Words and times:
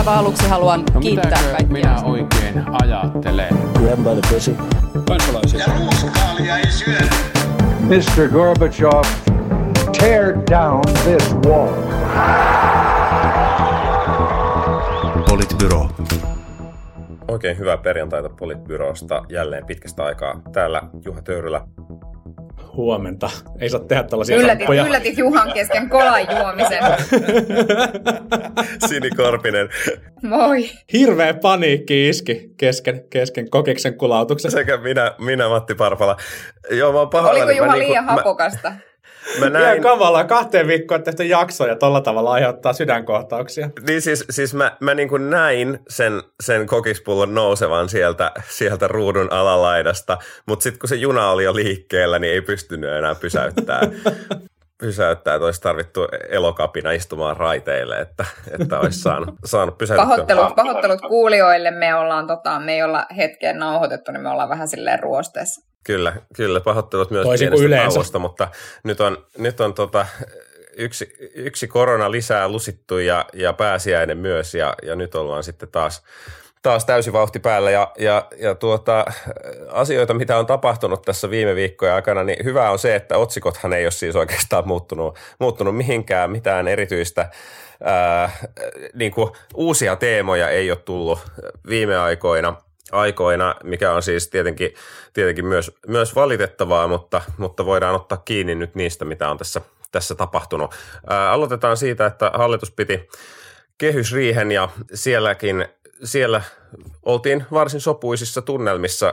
aivan 0.00 0.18
aluksi 0.18 0.48
haluan 0.48 0.84
No 0.94 1.00
kiittää 1.00 1.30
kaikkia. 1.42 1.66
minä 1.68 2.02
oikein 2.04 2.64
ajattelen? 2.82 3.48
Grab 3.74 3.98
by 3.98 4.20
the 4.20 4.34
pussy. 4.34 4.56
kansalaisia. 5.08 5.60
Ja 5.60 5.66
ruuskaalia 5.78 6.56
ei 6.58 6.70
syödä. 6.70 7.14
Mr. 7.80 8.28
Gorbachev, 8.32 9.02
tear 10.00 10.34
down 10.50 10.82
this 11.04 11.34
wall. 11.46 11.74
Politbyro. 15.28 15.88
Oikein 17.28 17.58
hyvää 17.58 17.76
perjantaita 17.76 18.28
Politbyrosta 18.28 19.22
jälleen 19.28 19.66
pitkästä 19.66 20.04
aikaa. 20.04 20.40
Täällä 20.52 20.82
Juha 21.04 21.22
Töyrylä. 21.22 21.60
Huomenta. 22.76 23.30
Ei 23.60 23.70
saa 23.70 23.80
tehdä 23.80 24.02
tällaisia 24.02 24.36
Yllätit, 24.36 24.60
sappoja. 24.60 24.86
yllätit 24.86 25.18
Juhan 25.18 25.52
kesken 25.52 25.88
kolan 25.88 26.20
juomisen. 26.30 26.78
Sini 28.88 29.10
Korpinen 29.10 29.68
Moi. 30.22 30.70
Hirveä 30.92 31.34
paniikki 31.34 32.08
iski 32.08 32.50
kesken, 32.56 33.04
kesken 33.10 33.50
kokiksen 33.50 33.98
kulautuksen. 33.98 34.50
sekä 34.50 34.76
minä, 34.76 35.14
minä 35.18 35.48
Matti 35.48 35.74
Parpala. 35.74 36.16
Joo, 36.70 36.92
mä 36.92 36.98
oon 36.98 37.10
pahoillani. 37.10 37.44
Oliko 37.44 37.64
Juha 37.64 37.72
Mä 37.76 37.78
liian 37.78 38.04
mä, 38.04 38.12
hapokasta? 38.12 38.72
Mä 39.38 39.46
Ihan 39.46 39.52
näin, 39.52 39.82
kavalaa. 39.82 40.24
Kahteen 40.24 40.66
viikkoon 40.66 41.02
tehty 41.02 41.24
jakso 41.24 41.66
ja 41.66 41.76
tolla 41.76 42.00
tavalla 42.00 42.32
aiheuttaa 42.32 42.72
sydänkohtauksia. 42.72 43.70
niin 43.86 44.02
siis, 44.02 44.24
siis 44.30 44.54
mä, 44.54 44.76
mä 44.80 44.94
niin 44.94 45.08
kuin 45.08 45.30
näin 45.30 45.78
sen, 45.88 46.22
sen 46.42 46.66
kokispullon 46.66 47.34
nousevan 47.34 47.88
sieltä, 47.88 48.32
sieltä 48.48 48.88
ruudun 48.88 49.32
alalaidasta, 49.32 50.18
mutta 50.46 50.62
sitten 50.62 50.78
kun 50.78 50.88
se 50.88 50.96
juna 50.96 51.30
oli 51.30 51.44
jo 51.44 51.54
liikkeellä, 51.54 52.18
niin 52.18 52.32
ei 52.32 52.40
pystynyt 52.40 52.90
enää 52.90 53.14
pysäyttämään. 53.14 53.92
pysäyttää, 54.80 55.34
että 55.34 55.44
olisi 55.44 55.60
tarvittu 55.60 56.08
elokapina 56.28 56.90
istumaan 56.90 57.36
raiteille, 57.36 58.00
että, 58.00 58.24
että 58.60 58.80
olisi 58.80 58.98
saanut, 58.98 59.34
saanut 59.44 59.78
pysäytettyä. 59.78 60.10
Pahoittelut, 60.10 60.54
pahoittelut 60.56 61.00
kuulijoille. 61.00 61.70
Me 61.70 61.94
ollaan, 61.94 62.26
tota, 62.26 62.60
me 62.60 62.74
ei 62.74 62.82
olla 62.82 63.06
hetkeen 63.16 63.58
nauhoitettu, 63.58 64.12
niin 64.12 64.22
me 64.22 64.28
ollaan 64.28 64.48
vähän 64.48 64.68
silleen 64.68 65.00
ruosteessa. 65.00 65.69
Kyllä, 65.84 66.16
kyllä, 66.36 66.60
pahoittelut 66.60 67.10
myös 67.10 67.26
Toisin 67.26 67.48
kuin 67.48 67.58
pienestä 67.58 67.66
yleensä. 67.66 67.94
tauosta, 67.94 68.18
mutta 68.18 68.48
nyt 68.84 69.00
on, 69.00 69.26
nyt 69.38 69.60
on 69.60 69.74
tota, 69.74 70.06
yksi, 70.76 71.16
yksi 71.34 71.68
korona 71.68 72.10
lisää 72.10 72.48
lusittu 72.48 72.98
ja, 72.98 73.24
ja 73.32 73.52
pääsiäinen 73.52 74.18
myös 74.18 74.54
ja, 74.54 74.74
ja 74.82 74.96
nyt 74.96 75.14
ollaan 75.14 75.42
sitten 75.42 75.68
taas, 75.68 76.02
taas 76.62 76.84
täysi 76.84 77.12
vauhti 77.12 77.40
päällä 77.40 77.70
ja, 77.70 77.92
ja, 77.98 78.28
ja 78.38 78.54
tuota, 78.54 79.04
asioita, 79.68 80.14
mitä 80.14 80.38
on 80.38 80.46
tapahtunut 80.46 81.02
tässä 81.02 81.30
viime 81.30 81.54
viikkojen 81.54 81.94
aikana, 81.94 82.24
niin 82.24 82.44
hyvä 82.44 82.70
on 82.70 82.78
se, 82.78 82.94
että 82.94 83.18
otsikothan 83.18 83.72
ei 83.72 83.84
ole 83.84 83.90
siis 83.90 84.16
oikeastaan 84.16 84.68
muuttunut, 84.68 85.18
muuttunut 85.38 85.76
mihinkään, 85.76 86.30
mitään 86.30 86.68
erityistä 86.68 87.30
ää, 87.84 88.30
niin 88.94 89.12
kuin 89.12 89.30
uusia 89.54 89.96
teemoja 89.96 90.48
ei 90.48 90.70
ole 90.70 90.78
tullut 90.84 91.18
viime 91.68 91.96
aikoina– 91.96 92.56
aikoina, 92.92 93.54
mikä 93.64 93.92
on 93.92 94.02
siis 94.02 94.28
tietenkin, 94.28 94.74
tietenkin 95.12 95.46
myös, 95.46 95.72
myös 95.86 96.14
valitettavaa, 96.14 96.88
mutta, 96.88 97.22
mutta 97.38 97.66
voidaan 97.66 97.94
ottaa 97.94 98.22
kiinni 98.24 98.54
nyt 98.54 98.74
niistä, 98.74 99.04
mitä 99.04 99.30
on 99.30 99.38
tässä, 99.38 99.60
tässä 99.92 100.14
tapahtunut. 100.14 100.74
Ää, 101.06 101.32
aloitetaan 101.32 101.76
siitä, 101.76 102.06
että 102.06 102.30
hallitus 102.34 102.70
piti 102.70 103.08
kehysriihen 103.78 104.52
ja 104.52 104.68
sielläkin, 104.94 105.68
siellä 106.04 106.42
oltiin 107.02 107.44
varsin 107.52 107.80
sopuisissa 107.80 108.42
tunnelmissa 108.42 109.12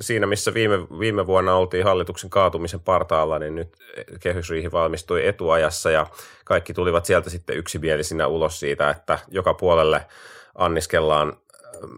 siinä, 0.00 0.26
missä 0.26 0.54
viime, 0.54 0.78
viime 0.98 1.26
vuonna 1.26 1.54
oltiin 1.54 1.84
hallituksen 1.84 2.30
kaatumisen 2.30 2.80
partaalla, 2.80 3.38
niin 3.38 3.54
nyt 3.54 3.76
kehysriihi 4.20 4.72
valmistui 4.72 5.26
etuajassa 5.26 5.90
ja 5.90 6.06
kaikki 6.44 6.74
tulivat 6.74 7.04
sieltä 7.04 7.30
sitten 7.30 7.56
yksimielisinä 7.56 8.26
ulos 8.26 8.60
siitä, 8.60 8.90
että 8.90 9.18
joka 9.28 9.54
puolelle 9.54 10.06
anniskellaan 10.54 11.36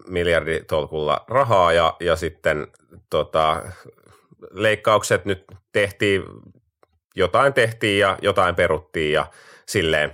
miljarditolkulla 0.06 1.25
rahaa 1.28 1.73
ja, 1.73 1.97
ja 2.00 2.17
sitten 2.17 2.67
tota, 3.11 3.62
leikkaukset 4.51 5.24
nyt 5.24 5.45
tehtiin, 5.73 6.23
jotain 7.17 7.52
tehtiin 7.52 8.01
ja 8.01 8.19
jotain 8.23 8.55
peruttiin 8.55 9.13
ja 9.13 9.27
silleen. 9.67 10.13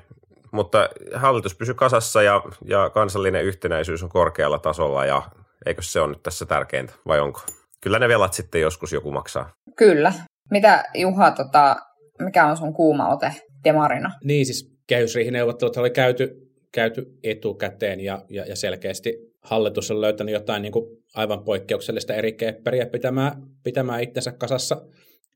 Mutta 0.52 0.88
hallitus 1.14 1.54
pysyi 1.54 1.74
kasassa 1.74 2.22
ja, 2.22 2.42
ja 2.64 2.90
kansallinen 2.90 3.44
yhtenäisyys 3.44 4.02
on 4.02 4.08
korkealla 4.08 4.58
tasolla 4.58 5.06
ja 5.06 5.22
eikö 5.66 5.82
se 5.82 6.00
on 6.00 6.10
nyt 6.10 6.22
tässä 6.22 6.46
tärkeintä 6.46 6.92
vai 7.06 7.20
onko? 7.20 7.40
Kyllä 7.80 7.98
ne 7.98 8.08
velat 8.08 8.32
sitten 8.32 8.60
joskus 8.60 8.92
joku 8.92 9.10
maksaa. 9.10 9.50
Kyllä. 9.76 10.12
Mitä 10.50 10.84
Juha, 10.94 11.30
tota, 11.30 11.76
mikä 12.18 12.46
on 12.46 12.56
sun 12.56 12.74
kuuma 12.74 13.08
ote 13.08 13.32
demarina? 13.64 14.12
Niin 14.24 14.46
siis 14.46 14.76
kehysriihineuvottelut 14.86 15.76
oli 15.76 15.90
käyty, 15.90 16.52
käyty 16.72 17.06
etukäteen 17.22 18.00
ja, 18.00 18.24
ja, 18.30 18.44
ja 18.46 18.56
selkeästi 18.56 19.35
hallitus 19.46 19.90
on 19.90 20.00
löytänyt 20.00 20.32
jotain 20.32 20.62
niin 20.62 20.72
kuin 20.72 20.86
aivan 21.14 21.44
poikkeuksellista 21.44 22.14
eri 22.14 22.32
kepperiä 22.32 22.86
pitämään, 22.86 23.42
pitämään 23.64 24.02
itsensä 24.02 24.32
kasassa, 24.32 24.86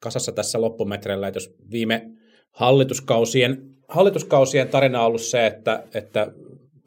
kasassa 0.01 0.33
tässä 0.33 0.61
loppumetreillä. 0.61 1.29
Et 1.29 1.35
jos 1.35 1.55
viime 1.71 2.11
hallituskausien, 2.51 3.59
hallituskausien 3.89 4.69
tarina 4.69 5.01
on 5.01 5.07
ollut 5.07 5.21
se, 5.21 5.47
että, 5.47 5.85
että 5.95 6.33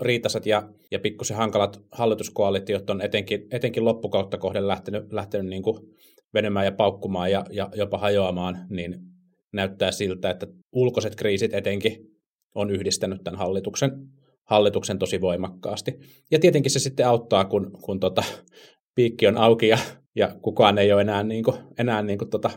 riitaset 0.02 0.46
ja, 0.46 0.70
ja 0.92 1.00
pikkusen 1.00 1.38
hankalat 1.38 1.82
hallituskoalitiot 1.92 2.90
on 2.90 3.02
etenkin, 3.02 3.48
etenkin 3.52 3.86
loppukautta 3.86 4.38
kohden 4.38 4.68
lähtenyt, 4.68 5.14
lähtenyt 5.14 5.48
niin 5.48 5.64
kuin 5.64 5.78
venymään 6.34 6.66
ja 6.66 6.72
paukkumaan 6.72 7.32
ja, 7.32 7.46
ja 7.52 7.70
jopa 7.76 7.98
hajoamaan, 7.98 8.58
niin 8.70 8.96
näyttää 9.54 9.92
siltä, 9.92 10.30
että 10.30 10.48
ulkoiset 10.72 11.16
kriisit 11.16 11.54
etenkin 11.54 11.98
on 12.56 12.72
yhdistänyt 12.72 13.24
tämän 13.24 13.38
hallituksen, 13.38 13.92
hallituksen 14.44 15.00
tosi 15.00 15.22
voimakkaasti. 15.22 16.00
Ja 16.32 16.40
tietenkin 16.40 16.72
se 16.72 16.80
sitten 16.80 17.08
auttaa, 17.08 17.46
kun, 17.46 17.72
kun 17.82 18.00
tota, 18.00 18.24
piikki 18.96 19.28
on 19.28 19.38
auki 19.38 19.68
ja, 19.68 19.78
ja 20.16 20.36
kukaan 20.42 20.78
ei 20.78 20.94
ole 20.94 21.02
enää, 21.02 21.24
niin 21.24 21.44
kuin, 21.44 21.58
enää 21.80 22.02
niin 22.02 22.18
kuin 22.18 22.30
tota 22.30 22.50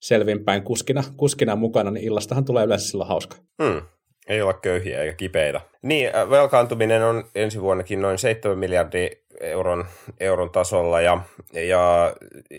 selvinpäin 0.00 0.62
kuskina, 0.62 1.04
kuskina 1.16 1.56
mukana, 1.56 1.90
niin 1.90 2.04
illastahan 2.04 2.44
tulee 2.44 2.64
yleensä 2.64 2.88
silloin 2.88 3.08
hauska. 3.08 3.36
Hmm. 3.62 3.82
Ei 4.26 4.42
olla 4.42 4.54
köyhiä 4.54 5.02
eikä 5.02 5.16
kipeitä. 5.16 5.60
Niin, 5.82 6.16
äh, 6.16 6.30
velkaantuminen 6.30 7.02
on 7.02 7.24
ensi 7.34 7.60
vuonnakin 7.60 8.02
noin 8.02 8.18
7 8.18 8.58
miljardia 8.58 9.08
euron, 9.40 9.86
euron 10.20 10.50
tasolla 10.50 11.00
ja, 11.00 11.18
ja, 11.52 12.14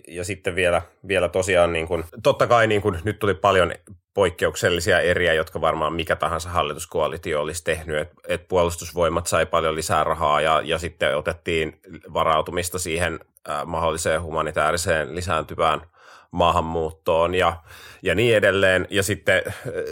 ja 0.08 0.24
sitten 0.24 0.56
vielä, 0.56 0.82
vielä 1.08 1.30
tosiaan, 1.30 1.74
niin 1.74 1.88
kuin, 1.88 2.04
totta 2.24 2.48
kai 2.48 2.68
niin 2.68 2.82
kuin, 2.82 3.00
nyt 3.04 3.20
tuli 3.20 3.34
paljon 3.34 3.74
poikkeuksellisia 4.14 5.00
eriä, 5.00 5.34
jotka 5.34 5.62
varmaan 5.62 5.94
mikä 5.94 6.16
tahansa 6.16 6.50
hallituskoalitio 6.50 7.42
olisi 7.42 7.64
tehnyt, 7.64 7.98
että 7.98 8.16
et 8.28 8.48
puolustusvoimat 8.48 9.28
sai 9.28 9.46
paljon 9.46 9.76
lisää 9.76 10.04
rahaa 10.04 10.42
ja, 10.42 10.62
ja 10.66 10.78
sitten 10.78 11.18
otettiin 11.18 11.80
varautumista 12.14 12.80
siihen 12.80 13.20
äh, 13.50 13.66
mahdolliseen 13.66 14.22
humanitaariseen 14.22 15.16
lisääntyvään 15.16 15.82
maahanmuuttoon 16.34 17.36
ja, 17.36 17.58
ja 18.02 18.16
niin 18.16 18.36
edelleen. 18.36 18.88
Ja 18.90 19.04
sitten 19.04 19.42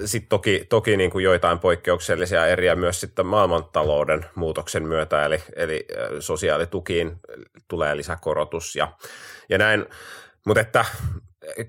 sit 0.06 0.25
toki, 0.29 0.66
toki 0.69 0.97
niin 0.97 1.12
kuin 1.12 1.24
joitain 1.24 1.59
poikkeuksellisia 1.59 2.47
eriä 2.47 2.75
myös 2.75 3.00
sitten 3.00 3.25
maailmantalouden 3.25 4.25
muutoksen 4.35 4.88
myötä, 4.88 5.25
eli, 5.25 5.44
eli 5.56 5.85
sosiaalitukiin 6.19 7.12
tulee 7.68 7.97
lisäkorotus 7.97 8.75
ja, 8.75 8.91
ja 9.50 9.57
näin. 9.57 9.85
Mutta 10.46 10.62
että 10.62 10.85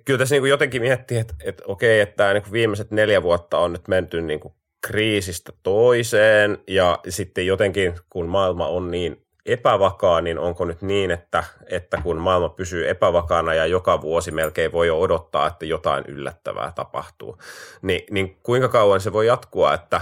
kyllä 0.05 0.19
tässä 0.19 0.35
niin 0.35 0.43
kuin 0.43 0.51
jotenkin 0.51 0.83
miettii, 0.83 1.19
että, 1.19 1.35
että 1.45 1.63
okei, 1.67 2.01
että 2.01 2.33
niin 2.33 2.43
kuin 2.43 2.53
viimeiset 2.53 2.91
neljä 2.91 3.23
vuotta 3.23 3.59
on 3.59 3.73
nyt 3.73 3.89
menty 3.89 4.23
niin 4.23 4.41
kuin 4.41 4.55
kriisistä 4.87 5.53
toiseen 5.63 6.59
ja 6.69 6.99
sitten 7.09 7.47
jotenkin 7.47 7.95
kun 8.11 8.27
maailma 8.27 8.67
on 8.67 8.91
niin 8.91 9.27
epävakaa, 9.47 10.21
niin 10.21 10.39
onko 10.39 10.65
nyt 10.65 10.83
niin, 10.83 11.11
että, 11.11 11.45
että 11.67 11.99
kun 12.03 12.17
maailma 12.17 12.49
pysyy 12.49 12.89
epävakaana 12.89 13.55
ja 13.55 13.67
joka 13.67 14.01
vuosi 14.01 14.31
melkein 14.31 14.73
voi 14.73 14.87
jo 14.87 15.01
odottaa, 15.01 15.47
että 15.47 15.67
jotain 15.67 16.05
yllättävää 16.09 16.73
tapahtuu, 16.75 17.39
niin, 17.83 18.05
niin 18.11 18.37
kuinka 18.43 18.69
kauan 18.69 19.01
se 19.01 19.13
voi 19.13 19.27
jatkua, 19.27 19.75
että 19.75 20.01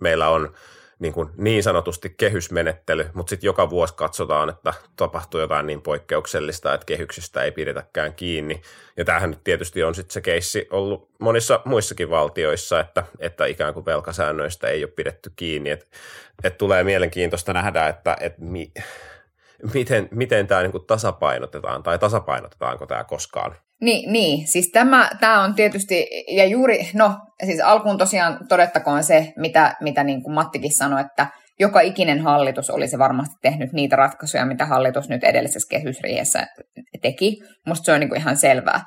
meillä 0.00 0.28
on 0.28 0.52
niin, 1.02 1.12
kuin 1.12 1.28
niin 1.36 1.62
sanotusti 1.62 2.14
kehysmenettely, 2.16 3.10
mutta 3.14 3.30
sitten 3.30 3.48
joka 3.48 3.70
vuosi 3.70 3.94
katsotaan, 3.94 4.48
että 4.48 4.74
tapahtuu 4.96 5.40
jotain 5.40 5.66
niin 5.66 5.82
poikkeuksellista, 5.82 6.74
että 6.74 6.84
kehyksistä 6.84 7.42
ei 7.42 7.52
pidetäkään 7.52 8.14
kiinni. 8.14 8.62
Ja 8.96 9.04
tämähän 9.04 9.30
nyt 9.30 9.44
tietysti 9.44 9.82
on 9.82 9.94
sitten 9.94 10.12
se 10.12 10.20
keissi 10.20 10.68
ollut 10.70 11.10
monissa 11.18 11.60
muissakin 11.64 12.10
valtioissa, 12.10 12.80
että, 12.80 13.04
että 13.18 13.46
ikään 13.46 13.74
kuin 13.74 13.86
velkasäännöistä 13.86 14.68
ei 14.68 14.84
ole 14.84 14.92
pidetty 14.96 15.32
kiinni. 15.36 15.70
Että 15.70 15.86
et 16.44 16.58
tulee 16.58 16.84
mielenkiintoista 16.84 17.52
nähdä, 17.52 17.88
että 17.88 18.16
et 18.20 18.38
mi, 18.38 18.72
miten, 19.74 20.08
miten 20.10 20.46
tämä 20.46 20.62
niin 20.62 20.86
tasapainotetaan 20.86 21.82
tai 21.82 21.98
tasapainotetaanko 21.98 22.86
tämä 22.86 23.04
koskaan. 23.04 23.56
Niin, 23.82 24.12
niin, 24.12 24.48
siis 24.48 24.70
tämä, 24.72 25.10
tämä 25.20 25.42
on 25.42 25.54
tietysti, 25.54 26.06
ja 26.28 26.44
juuri, 26.44 26.90
no 26.94 27.16
siis 27.46 27.60
alkuun 27.60 27.98
tosiaan 27.98 28.38
todettakoon 28.48 29.04
se, 29.04 29.32
mitä, 29.36 29.76
mitä 29.80 30.04
niin 30.04 30.22
kuin 30.22 30.34
Mattikin 30.34 30.76
sanoi, 30.76 31.00
että 31.00 31.26
joka 31.60 31.80
ikinen 31.80 32.20
hallitus 32.20 32.70
olisi 32.70 32.98
varmasti 32.98 33.34
tehnyt 33.42 33.72
niitä 33.72 33.96
ratkaisuja, 33.96 34.46
mitä 34.46 34.66
hallitus 34.66 35.08
nyt 35.08 35.24
edellisessä 35.24 35.68
kehysriihessä 35.70 36.46
teki. 37.02 37.36
Musta 37.66 37.84
se 37.84 37.92
on 37.92 38.00
niin 38.00 38.08
kuin 38.08 38.20
ihan 38.20 38.36
selvää. 38.36 38.80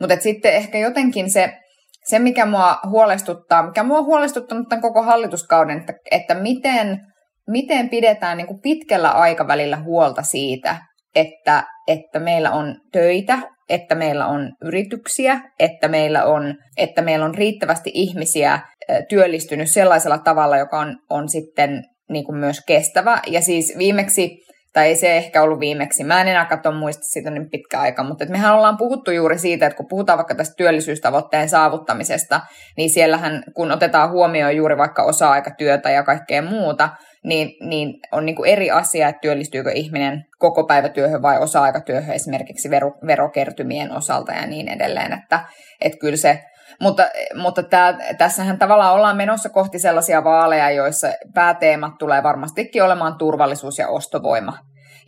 Mutta 0.00 0.16
sitten 0.16 0.52
ehkä 0.52 0.78
jotenkin 0.78 1.30
se, 1.30 1.58
se, 2.04 2.18
mikä 2.18 2.46
mua 2.46 2.78
huolestuttaa, 2.88 3.66
mikä 3.66 3.82
mua 3.82 3.98
on 3.98 4.04
huolestuttanut 4.04 4.68
tämän 4.68 4.82
koko 4.82 5.02
hallituskauden, 5.02 5.78
että, 5.78 5.92
että 6.10 6.34
miten 6.34 7.00
miten 7.48 7.88
pidetään 7.88 8.36
niin 8.36 8.46
kuin 8.46 8.60
pitkällä 8.60 9.10
aikavälillä 9.10 9.76
huolta 9.76 10.22
siitä, 10.22 10.76
että, 11.14 11.64
että 11.86 12.18
meillä 12.18 12.50
on 12.50 12.76
töitä, 12.92 13.38
että 13.68 13.94
meillä 13.94 14.26
on 14.26 14.52
yrityksiä, 14.62 15.40
että 15.58 15.88
meillä 15.88 16.24
on, 16.24 16.54
että 16.76 17.02
meillä 17.02 17.24
on 17.24 17.34
riittävästi 17.34 17.90
ihmisiä 17.94 18.60
työllistynyt 19.08 19.70
sellaisella 19.70 20.18
tavalla, 20.18 20.56
joka 20.56 20.78
on, 20.78 20.96
on 21.10 21.28
sitten 21.28 21.84
niin 22.08 22.24
kuin 22.24 22.38
myös 22.38 22.60
kestävä. 22.66 23.20
Ja 23.26 23.40
siis 23.40 23.74
viimeksi 23.78 24.48
tai 24.72 24.86
ei 24.86 24.96
se 24.96 25.16
ehkä 25.16 25.42
ollut 25.42 25.60
viimeksi. 25.60 26.04
Mä 26.04 26.20
en 26.20 26.28
enää 26.28 26.44
katso 26.44 26.72
muista 26.72 27.02
siitä 27.02 27.30
niin 27.30 27.50
pitkä 27.50 27.80
aika, 27.80 28.02
mutta 28.02 28.24
että 28.24 28.32
mehän 28.32 28.54
ollaan 28.54 28.76
puhuttu 28.76 29.10
juuri 29.10 29.38
siitä, 29.38 29.66
että 29.66 29.76
kun 29.76 29.88
puhutaan 29.88 30.18
vaikka 30.18 30.34
tästä 30.34 30.54
työllisyystavoitteen 30.56 31.48
saavuttamisesta, 31.48 32.40
niin 32.76 32.90
siellähän 32.90 33.42
kun 33.54 33.72
otetaan 33.72 34.10
huomioon 34.10 34.56
juuri 34.56 34.78
vaikka 34.78 35.02
osa-aikatyötä 35.02 35.90
ja 35.90 36.02
kaikkea 36.02 36.42
muuta, 36.42 36.88
niin, 37.24 37.68
niin 37.68 38.00
on 38.12 38.26
niin 38.26 38.36
kuin 38.36 38.50
eri 38.50 38.70
asia, 38.70 39.08
että 39.08 39.20
työllistyykö 39.20 39.70
ihminen 39.70 40.24
koko 40.38 40.64
päivätyöhön 40.64 41.22
vai 41.22 41.38
osa-aikatyöhön 41.38 42.14
esimerkiksi 42.14 42.70
vero, 42.70 42.92
verokertymien 43.06 43.92
osalta 43.92 44.32
ja 44.32 44.46
niin 44.46 44.68
edelleen, 44.68 45.12
että, 45.12 45.40
että 45.80 45.98
kyllä 45.98 46.16
se 46.16 46.44
mutta, 46.80 47.08
mutta 47.34 47.62
tää, 47.62 47.98
tässähän 48.18 48.58
tavallaan 48.58 48.94
ollaan 48.94 49.16
menossa 49.16 49.48
kohti 49.48 49.78
sellaisia 49.78 50.24
vaaleja, 50.24 50.70
joissa 50.70 51.08
pääteemat 51.34 51.98
tulee 51.98 52.22
varmastikin 52.22 52.82
olemaan 52.82 53.18
turvallisuus 53.18 53.78
ja 53.78 53.88
ostovoima. 53.88 54.58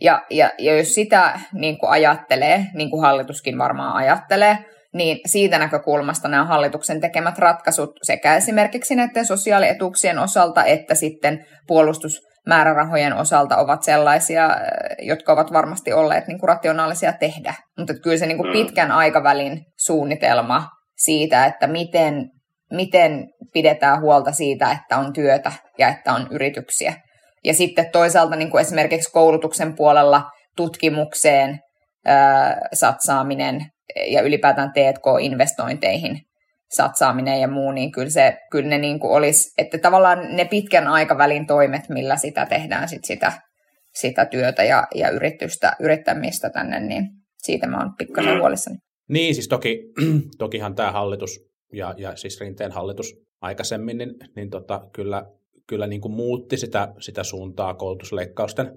Ja, 0.01 0.25
ja, 0.29 0.51
ja 0.57 0.77
jos 0.77 0.93
sitä 0.93 1.39
niin 1.53 1.77
kuin 1.77 1.89
ajattelee, 1.89 2.65
niin 2.73 2.89
kuin 2.89 3.01
hallituskin 3.01 3.57
varmaan 3.57 3.95
ajattelee, 3.95 4.57
niin 4.93 5.19
siitä 5.25 5.59
näkökulmasta 5.59 6.27
nämä 6.27 6.45
hallituksen 6.45 7.01
tekemät 7.01 7.37
ratkaisut 7.37 7.91
sekä 8.03 8.35
esimerkiksi 8.35 8.95
näiden 8.95 9.25
sosiaalietuuksien 9.25 10.19
osalta 10.19 10.65
että 10.65 10.95
sitten 10.95 11.45
puolustusmäärärahojen 11.67 13.13
osalta 13.13 13.57
ovat 13.57 13.83
sellaisia, 13.83 14.49
jotka 14.99 15.33
ovat 15.33 15.53
varmasti 15.53 15.93
olleet 15.93 16.27
niin 16.27 16.39
kuin 16.39 16.47
rationaalisia 16.47 17.13
tehdä. 17.13 17.53
Mutta 17.77 17.93
kyllä 18.03 18.17
se 18.17 18.25
niin 18.25 18.37
kuin 18.37 18.49
mm. 18.49 18.53
pitkän 18.53 18.91
aikavälin 18.91 19.65
suunnitelma 19.85 20.69
siitä, 20.97 21.45
että 21.45 21.67
miten, 21.67 22.29
miten 22.71 23.27
pidetään 23.53 24.01
huolta 24.01 24.31
siitä, 24.31 24.71
että 24.71 24.97
on 24.97 25.13
työtä 25.13 25.51
ja 25.77 25.87
että 25.87 26.13
on 26.13 26.27
yrityksiä. 26.31 26.93
Ja 27.43 27.53
sitten 27.53 27.91
toisaalta 27.91 28.35
niin 28.35 28.51
kuin 28.51 28.61
esimerkiksi 28.61 29.11
koulutuksen 29.11 29.75
puolella 29.75 30.23
tutkimukseen 30.57 31.59
ää, 32.05 32.57
satsaaminen 32.73 33.70
ja 34.07 34.21
ylipäätään 34.21 34.71
T&K-investointeihin 34.71 36.21
satsaaminen 36.75 37.41
ja 37.41 37.47
muu, 37.47 37.71
niin 37.71 37.91
kyllä, 37.91 38.09
se, 38.09 38.37
kyllä 38.51 38.69
ne 38.69 38.77
niin 38.77 38.99
kuin 38.99 39.11
olisi, 39.11 39.53
että 39.57 39.77
tavallaan 39.77 40.35
ne 40.35 40.45
pitkän 40.45 40.87
aikavälin 40.87 41.47
toimet, 41.47 41.89
millä 41.89 42.17
sitä 42.17 42.45
tehdään 42.45 42.89
sit 42.89 43.05
sitä, 43.05 43.33
sitä 43.95 44.25
työtä 44.25 44.63
ja, 44.63 44.87
ja 44.95 45.09
yritystä, 45.09 45.75
yrittämistä 45.79 46.49
tänne, 46.49 46.79
niin 46.79 47.03
siitä 47.37 47.67
mä 47.67 47.77
oon 47.77 47.95
pikkasen 47.97 48.39
huolissani. 48.39 48.77
Niin, 49.09 49.35
siis 49.35 49.47
toki, 49.47 49.83
tokihan 50.37 50.75
tämä 50.75 50.91
hallitus 50.91 51.39
ja, 51.73 51.93
ja 51.97 52.15
siis 52.15 52.39
Rinteen 52.41 52.71
hallitus 52.71 53.13
aikaisemmin, 53.41 53.97
niin, 53.97 54.15
niin 54.35 54.49
tota, 54.49 54.81
kyllä, 54.93 55.23
kyllä 55.67 55.87
niin 55.87 56.01
kuin 56.01 56.13
muutti 56.13 56.57
sitä, 56.57 56.87
sitä 56.99 57.23
suuntaa 57.23 57.73
koulutusleikkausten 57.73 58.71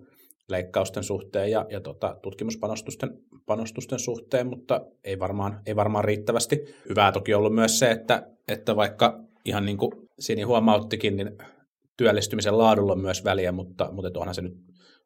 leikkausten 0.48 1.04
suhteen 1.04 1.50
ja, 1.50 1.66
ja 1.70 1.80
tota, 1.80 2.16
tutkimuspanostusten 2.22 3.18
panostusten 3.46 3.98
suhteen, 3.98 4.46
mutta 4.46 4.80
ei 5.04 5.18
varmaan, 5.18 5.60
ei 5.66 5.76
varmaan 5.76 6.04
riittävästi. 6.04 6.64
Hyvää 6.88 7.12
toki 7.12 7.34
ollut 7.34 7.54
myös 7.54 7.78
se, 7.78 7.90
että, 7.90 8.26
että 8.48 8.76
vaikka 8.76 9.20
ihan 9.44 9.64
niin 9.64 9.78
kuin 9.78 9.92
Sini 10.18 10.42
huomauttikin, 10.42 11.16
niin 11.16 11.38
työllistymisen 11.96 12.58
laadulla 12.58 12.92
on 12.92 13.00
myös 13.00 13.24
väliä, 13.24 13.52
mutta, 13.52 13.92
mutta 13.92 14.20
onhan 14.20 14.34
se 14.34 14.42
nyt, 14.42 14.54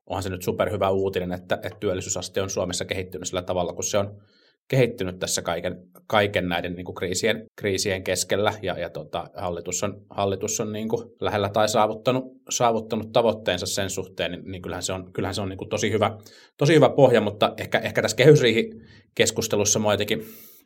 onhan 0.06 0.22
se 0.22 0.28
nyt 0.28 0.42
superhyvä 0.42 0.90
uutinen, 0.90 1.32
että, 1.32 1.54
että 1.54 1.78
työllisyysaste 1.80 2.42
on 2.42 2.50
Suomessa 2.50 2.84
kehittynyt 2.84 3.28
sillä 3.28 3.42
tavalla, 3.42 3.72
kun 3.72 3.84
se 3.84 3.98
on 3.98 4.22
kehittynyt 4.68 5.18
tässä 5.18 5.42
kaiken, 5.42 5.82
kaiken 6.06 6.48
näiden 6.48 6.74
niin 6.74 6.84
kuin 6.84 6.94
kriisien, 6.94 7.46
kriisien 7.56 8.04
keskellä. 8.04 8.52
Ja, 8.62 8.78
ja 8.78 8.90
tota, 8.90 9.30
hallitus 9.36 9.82
on, 9.82 10.02
hallitus 10.10 10.60
on 10.60 10.72
niin 10.72 10.88
kuin 10.88 11.04
lähellä 11.20 11.48
tai 11.48 11.68
saavuttanut, 11.68 12.24
saavuttanut 12.50 13.12
tavoitteensa 13.12 13.66
sen 13.66 13.90
suhteen, 13.90 14.30
niin, 14.30 14.42
niin 14.50 14.62
kyllähän 14.62 14.82
se 14.82 14.92
on, 14.92 15.12
kyllähän 15.12 15.34
se 15.34 15.40
on 15.40 15.48
niin 15.48 15.58
kuin 15.58 15.68
tosi, 15.68 15.92
hyvä, 15.92 16.18
tosi 16.56 16.74
hyvä 16.74 16.88
pohja, 16.88 17.20
mutta 17.20 17.54
ehkä, 17.56 17.78
ehkä 17.78 18.02
tässä 18.02 18.16
kehysriihikeskustelussa 18.16 19.78
mä 19.78 19.92
jotenkin, 19.92 20.24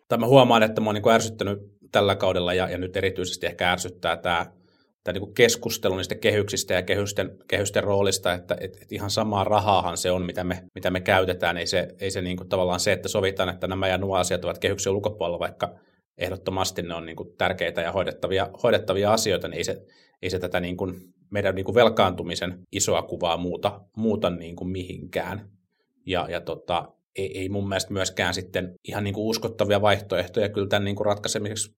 tai 0.09 0.19
mä 0.19 0.27
huomaan, 0.27 0.63
että 0.63 0.81
mä 0.81 0.89
oon 0.89 0.95
niin 0.95 1.03
kuin 1.03 1.15
ärsyttänyt 1.15 1.59
tällä 1.93 2.17
kaudella 2.17 2.55
ja, 2.55 2.69
ja 2.69 2.79
nyt 2.79 2.97
erityisesti 2.97 3.47
ehkä 3.47 3.73
ärsyttää 3.73 4.17
tämä 4.17 4.47
tämä 5.05 5.19
niin 5.19 5.35
keskustelu 5.35 5.97
niistä 5.97 6.15
kehyksistä 6.15 6.75
ja 6.75 6.83
kehysten, 6.83 7.39
kehysten 7.49 7.85
roolista, 7.85 8.33
että 8.33 8.57
et, 8.61 8.77
et 8.83 8.93
ihan 8.93 9.11
samaa 9.11 9.45
rahaahan 9.45 9.97
se 9.97 10.11
on, 10.11 10.27
mitä 10.27 10.45
me, 10.45 10.65
mitä 10.75 10.91
me 10.91 11.01
käytetään. 11.01 11.57
Ei 11.57 11.67
se, 11.67 11.89
ei 12.01 12.11
se 12.11 12.23
niin 12.23 12.37
kuin 12.37 12.49
tavallaan 12.49 12.81
se, 12.81 12.93
että 12.93 13.09
sovitaan, 13.09 13.49
että 13.49 13.67
nämä 13.67 13.89
ja 13.89 13.99
nuo 13.99 14.17
asiat 14.17 14.45
ovat 14.45 14.59
kehyksen 14.59 14.93
ulkopuolella, 14.93 15.39
vaikka 15.39 15.75
ehdottomasti 16.19 16.83
ne 16.83 16.95
on 16.95 17.07
niin 17.07 17.17
kuin 17.17 17.29
tärkeitä 17.39 17.81
ja 17.81 17.93
hoidettavia, 17.93 18.51
hoidettavia 18.63 19.13
asioita, 19.13 19.49
niin 19.49 19.59
ei 19.59 19.65
se, 19.65 19.83
ei 20.23 20.31
se 20.31 20.39
tätä 20.39 20.61
niin 20.61 20.77
kuin 20.77 20.95
meidän 21.31 21.55
niin 21.55 21.65
kuin 21.65 21.75
velkaantumisen 21.75 22.59
isoa 22.73 23.03
kuvaa 23.03 23.37
muuta, 23.37 23.81
muuta 23.97 24.31
niin 24.31 24.57
kuin 24.57 24.71
mihinkään. 24.71 25.51
Ja, 26.07 26.27
ja 26.31 26.41
tota, 26.41 26.93
ei, 27.17 27.39
ei 27.39 27.49
mun 27.49 27.69
mielestä 27.69 27.93
myöskään 27.93 28.35
sitten 28.35 28.75
ihan 28.89 29.05
niin 29.05 29.15
kuin 29.15 29.27
uskottavia 29.27 29.81
vaihtoehtoja 29.81 30.49
kyllä 30.49 30.69
tämän 30.69 30.85
niin 30.85 30.97
kuin 30.97 31.07
ratkaisemiseksi 31.07 31.75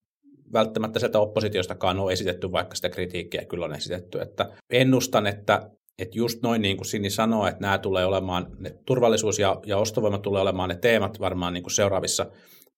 välttämättä 0.53 0.99
sieltä 0.99 1.21
oppositiostakaan 1.21 1.99
ole 1.99 2.13
esitetty, 2.13 2.53
vaikka 2.53 2.75
sitä 2.75 2.91
kritiikkiä 2.91 3.45
kyllä 3.45 3.65
on 3.65 3.75
esitetty. 3.75 4.21
Että 4.21 4.51
ennustan, 4.71 5.27
että, 5.27 5.71
että 5.99 6.19
just 6.19 6.43
noin 6.43 6.63
niin 6.63 6.77
kuin 6.77 6.87
Sini 6.87 7.11
sanoo, 7.11 7.47
että 7.47 7.61
nämä 7.61 7.79
tulee 7.79 8.07
olemaan, 8.07 8.47
ne 8.59 8.75
turvallisuus 8.87 9.39
ja, 9.39 9.61
ja 9.67 9.79
ostovoima 9.79 10.19
tulee 10.19 10.43
olemaan 10.43 10.69
ne 10.69 10.77
teemat 10.77 11.21
varmaan 11.21 11.53
niin 11.53 11.63
kuin 11.63 11.75
seuraavissa 11.75 12.27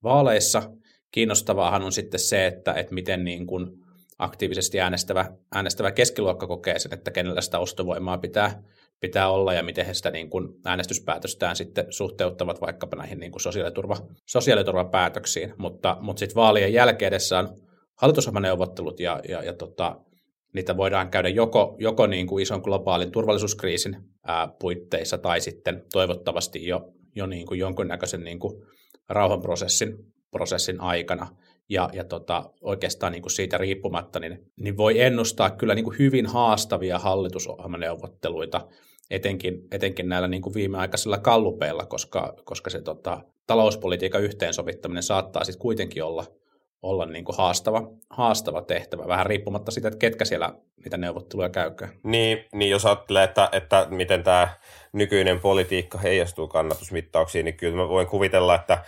vaaleissa. 0.02 0.62
Kiinnostavaahan 1.10 1.82
on 1.82 1.92
sitten 1.92 2.20
se, 2.20 2.46
että, 2.46 2.72
että 2.72 2.94
miten 2.94 3.24
niin 3.24 3.46
kuin 3.46 3.85
aktiivisesti 4.18 4.80
äänestävä, 4.80 5.32
äänestävä 5.54 5.92
keskiluokka 5.92 6.46
kokee 6.46 6.78
sen, 6.78 6.94
että 6.94 7.10
kenellä 7.10 7.40
sitä 7.40 7.58
ostovoimaa 7.58 8.18
pitää, 8.18 8.62
pitää 9.00 9.30
olla 9.30 9.52
ja 9.52 9.62
miten 9.62 9.86
he 9.86 9.94
sitä 9.94 10.10
niin 10.10 10.30
kuin 10.30 10.48
äänestyspäätöstään 10.64 11.56
sitten 11.56 11.86
suhteuttavat 11.90 12.60
vaikkapa 12.60 12.96
näihin 12.96 13.20
niin 13.20 13.32
kuin 13.32 13.42
sosiaaliturva, 13.42 13.96
sosiaaliturvapäätöksiin. 14.26 15.54
Mutta, 15.58 15.96
mutta 16.00 16.20
sitten 16.20 16.36
vaalien 16.36 16.72
jälkeen 16.72 17.08
edessä 17.08 17.38
on 17.38 17.48
hallitusohjelmaneuvottelut 17.94 19.00
ja, 19.00 19.20
ja, 19.28 19.42
ja 19.42 19.52
tota, 19.52 20.00
niitä 20.52 20.76
voidaan 20.76 21.10
käydä 21.10 21.28
joko, 21.28 21.76
joko 21.78 22.06
niin 22.06 22.26
kuin 22.26 22.42
ison 22.42 22.60
globaalin 22.60 23.12
turvallisuuskriisin 23.12 23.96
ää, 24.26 24.48
puitteissa 24.60 25.18
tai 25.18 25.40
sitten 25.40 25.84
toivottavasti 25.92 26.66
jo, 26.66 26.92
jo 27.14 27.26
niin 27.26 27.46
kuin 27.46 27.60
jonkunnäköisen 27.60 28.24
niin 28.24 28.38
kuin 28.38 28.62
rauhanprosessin 29.08 29.96
prosessin 30.30 30.80
aikana. 30.80 31.36
Ja, 31.68 31.90
ja 31.92 32.04
tota, 32.04 32.50
oikeastaan 32.60 33.12
niin 33.12 33.22
kuin 33.22 33.32
siitä 33.32 33.58
riippumatta, 33.58 34.20
niin, 34.20 34.52
niin 34.56 34.76
voi 34.76 35.00
ennustaa 35.00 35.50
kyllä 35.50 35.74
niin 35.74 35.84
kuin 35.84 35.98
hyvin 35.98 36.26
haastavia 36.26 36.98
hallitusohjelmaneuvotteluita, 36.98 38.68
etenkin, 39.10 39.68
etenkin 39.72 40.08
näillä 40.08 40.28
niin 40.28 40.42
kuin 40.42 40.54
viimeaikaisilla 40.54 41.18
kallupeilla, 41.18 41.86
koska, 41.86 42.34
koska 42.44 42.70
se 42.70 42.80
tota, 42.80 43.20
talouspolitiikan 43.46 44.22
yhteensovittaminen 44.22 45.02
saattaa 45.02 45.44
sitten 45.44 45.62
kuitenkin 45.62 46.04
olla, 46.04 46.26
olla 46.82 47.06
niin 47.06 47.24
kuin 47.24 47.36
haastava, 47.36 47.90
haastava 48.10 48.62
tehtävä, 48.62 49.08
vähän 49.08 49.26
riippumatta 49.26 49.70
siitä, 49.70 49.88
että 49.88 49.98
ketkä 49.98 50.24
siellä 50.24 50.52
niitä 50.84 50.96
neuvotteluja 50.96 51.48
käykään. 51.48 51.92
Niin, 52.02 52.44
niin 52.52 52.70
jos 52.70 52.86
ajattelee, 52.86 53.24
että, 53.24 53.48
että 53.52 53.86
miten 53.90 54.22
tämä 54.22 54.48
nykyinen 54.92 55.40
politiikka 55.40 55.98
heijastuu 55.98 56.48
kannatusmittauksiin, 56.48 57.44
niin 57.44 57.56
kyllä 57.56 57.76
mä 57.76 57.88
voin 57.88 58.06
kuvitella, 58.06 58.54
että 58.54 58.84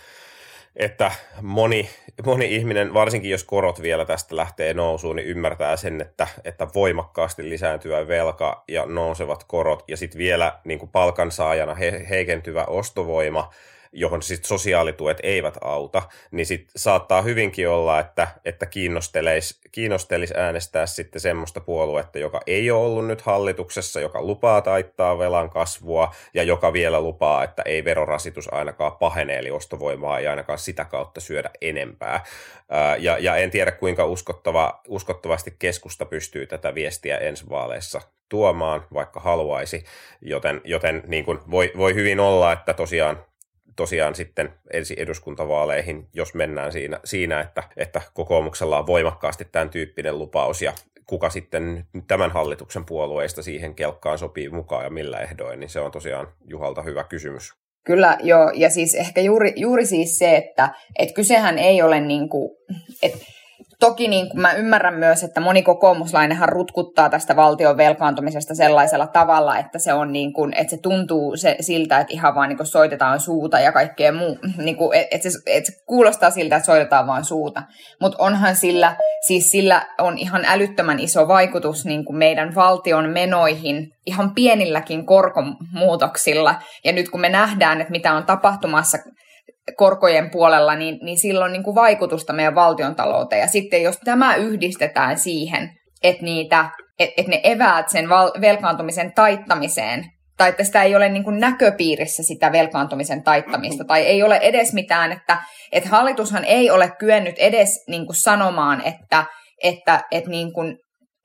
että 0.79 1.11
moni, 1.41 1.89
moni 2.25 2.55
ihminen, 2.55 2.93
varsinkin 2.93 3.31
jos 3.31 3.43
korot 3.43 3.81
vielä 3.81 4.05
tästä 4.05 4.35
lähtee 4.35 4.73
nousuun, 4.73 5.15
niin 5.15 5.27
ymmärtää 5.27 5.77
sen, 5.77 6.01
että, 6.01 6.27
että 6.43 6.67
voimakkaasti 6.75 7.49
lisääntyvä 7.49 8.07
velka 8.07 8.63
ja 8.67 8.85
nousevat 8.85 9.43
korot 9.43 9.83
ja 9.87 9.97
sitten 9.97 10.19
vielä 10.19 10.59
niin 10.63 10.79
kuin 10.79 10.89
palkansaajana 10.89 11.75
he, 11.75 12.05
heikentyvä 12.09 12.65
ostovoima– 12.65 13.49
johon 13.91 14.21
sit 14.21 14.45
sosiaalituet 14.45 15.17
eivät 15.23 15.57
auta, 15.61 16.01
niin 16.31 16.45
sit 16.45 16.71
saattaa 16.75 17.21
hyvinkin 17.21 17.69
olla, 17.69 17.99
että, 17.99 18.27
että 18.45 18.65
kiinnostelis, 18.65 19.59
kiinnostelis 19.71 20.31
äänestää 20.31 20.85
sitten 20.85 21.21
semmoista 21.21 21.59
puoluetta, 21.59 22.19
joka 22.19 22.41
ei 22.47 22.71
ole 22.71 22.85
ollut 22.85 23.07
nyt 23.07 23.21
hallituksessa, 23.21 23.99
joka 23.99 24.21
lupaa 24.21 24.61
taittaa 24.61 25.19
velan 25.19 25.49
kasvua 25.49 26.15
ja 26.33 26.43
joka 26.43 26.73
vielä 26.73 27.01
lupaa, 27.01 27.43
että 27.43 27.61
ei 27.65 27.83
verorasitus 27.83 28.53
ainakaan 28.53 28.91
pahene, 28.91 29.37
eli 29.37 29.51
ostovoimaa 29.51 30.19
ei 30.19 30.27
ainakaan 30.27 30.59
sitä 30.59 30.85
kautta 30.85 31.21
syödä 31.21 31.49
enempää. 31.61 32.23
Ja, 32.99 33.17
ja 33.17 33.35
en 33.35 33.51
tiedä, 33.51 33.71
kuinka 33.71 34.05
uskottava, 34.05 34.81
uskottavasti 34.87 35.55
keskusta 35.59 36.05
pystyy 36.05 36.47
tätä 36.47 36.75
viestiä 36.75 37.17
ensi 37.17 37.49
vaaleissa 37.49 38.01
tuomaan, 38.29 38.85
vaikka 38.93 39.19
haluaisi, 39.19 39.83
joten, 40.21 40.61
joten 40.63 41.03
niin 41.07 41.25
kuin 41.25 41.39
voi, 41.51 41.71
voi 41.77 41.93
hyvin 41.93 42.19
olla, 42.19 42.51
että 42.53 42.73
tosiaan 42.73 43.25
tosiaan 43.79 44.15
sitten 44.15 44.53
ensi 44.73 44.95
eduskuntavaaleihin, 44.97 46.07
jos 46.13 46.33
mennään 46.33 46.71
siinä, 46.71 46.99
siinä 47.03 47.41
että, 47.41 47.63
että 47.77 48.01
kokoomuksella 48.13 48.79
on 48.79 48.87
voimakkaasti 48.87 49.47
tämän 49.51 49.69
tyyppinen 49.69 50.19
lupaus 50.19 50.61
ja 50.61 50.73
kuka 51.05 51.29
sitten 51.29 51.85
tämän 52.07 52.31
hallituksen 52.31 52.85
puolueista 52.85 53.43
siihen 53.43 53.75
kelkkaan 53.75 54.17
sopii 54.17 54.49
mukaan 54.49 54.83
ja 54.83 54.89
millä 54.89 55.19
ehdoin, 55.19 55.59
niin 55.59 55.69
se 55.69 55.79
on 55.79 55.91
tosiaan 55.91 56.27
Juhalta 56.45 56.81
hyvä 56.81 57.03
kysymys. 57.03 57.53
Kyllä, 57.85 58.17
joo, 58.23 58.51
ja 58.55 58.69
siis 58.69 58.95
ehkä 58.95 59.21
juuri, 59.21 59.53
juuri 59.55 59.85
siis 59.85 60.17
se, 60.17 60.35
että 60.35 60.69
et 60.99 61.11
kysehän 61.11 61.57
ei 61.57 61.81
ole 61.81 61.99
niin 61.99 62.29
kuin, 62.29 62.51
että 63.03 63.17
Toki 63.79 64.07
niin 64.07 64.29
kuin 64.29 64.41
mä 64.41 64.53
ymmärrän 64.53 64.93
myös, 64.93 65.23
että 65.23 65.41
moni 65.41 65.63
kokoomuslainenhan 65.63 66.49
rutkuttaa 66.49 67.09
tästä 67.09 67.35
valtion 67.35 67.77
velkaantumisesta 67.77 68.55
sellaisella 68.55 69.07
tavalla, 69.07 69.57
että 69.57 69.79
se 69.79 69.93
on 69.93 70.13
niin 70.13 70.33
kuin, 70.33 70.53
että 70.53 70.71
se 70.71 70.77
tuntuu 70.81 71.37
se, 71.37 71.55
siltä, 71.59 71.99
että 71.99 72.13
ihan 72.13 72.35
vaan 72.35 72.49
niin 72.49 72.57
kuin 72.57 72.67
soitetaan 72.67 73.19
suuta 73.19 73.59
ja 73.59 73.71
kaikkea 73.71 74.11
muu. 74.11 74.37
Niin 74.57 74.75
kuin, 74.75 74.97
että, 75.11 75.29
se, 75.29 75.39
että 75.45 75.71
se 75.71 75.77
kuulostaa 75.85 76.31
siltä, 76.31 76.55
että 76.55 76.65
soitetaan 76.65 77.07
vaan 77.07 77.25
suuta. 77.25 77.63
Mutta 78.01 78.17
onhan 78.23 78.55
sillä, 78.55 78.95
siis 79.27 79.51
sillä 79.51 79.87
on 79.97 80.17
ihan 80.17 80.45
älyttömän 80.45 80.99
iso 80.99 81.27
vaikutus 81.27 81.85
niin 81.85 82.05
kuin 82.05 82.17
meidän 82.17 82.55
valtion 82.55 83.09
menoihin 83.09 83.91
ihan 84.05 84.35
pienilläkin 84.35 85.05
korkomuutoksilla. 85.05 86.55
Ja 86.85 86.91
nyt 86.91 87.09
kun 87.09 87.21
me 87.21 87.29
nähdään, 87.29 87.81
että 87.81 87.91
mitä 87.91 88.13
on 88.13 88.25
tapahtumassa 88.25 88.97
korkojen 89.77 90.29
puolella, 90.29 90.75
niin, 90.75 90.99
niin 91.01 91.17
sillä 91.17 91.45
on 91.45 91.51
niin 91.51 91.63
kuin 91.63 91.75
vaikutusta 91.75 92.33
meidän 92.33 92.55
valtion 92.55 92.95
talouteen. 92.95 93.41
Ja 93.41 93.47
sitten 93.47 93.83
jos 93.83 93.97
tämä 94.05 94.35
yhdistetään 94.35 95.19
siihen, 95.19 95.69
että, 96.03 96.23
niitä, 96.23 96.69
että, 96.99 97.13
että 97.17 97.31
ne 97.31 97.39
eväät 97.43 97.89
sen 97.89 98.09
val, 98.09 98.31
velkaantumisen 98.41 99.13
taittamiseen, 99.13 100.05
tai 100.37 100.49
että 100.49 100.63
sitä 100.63 100.83
ei 100.83 100.95
ole 100.95 101.09
niin 101.09 101.23
kuin 101.23 101.39
näköpiirissä 101.39 102.23
sitä 102.23 102.51
velkaantumisen 102.51 103.23
taittamista, 103.23 103.83
tai 103.83 104.01
ei 104.01 104.23
ole 104.23 104.35
edes 104.35 104.73
mitään, 104.73 105.11
että, 105.11 105.37
että 105.71 105.89
hallitushan 105.89 106.45
ei 106.45 106.71
ole 106.71 106.91
kyennyt 106.99 107.35
edes 107.37 107.83
niin 107.87 108.05
kuin 108.05 108.15
sanomaan, 108.15 108.81
että, 108.85 109.25
että, 109.63 110.01
että 110.11 110.29
niin 110.29 110.53
kuin 110.53 110.77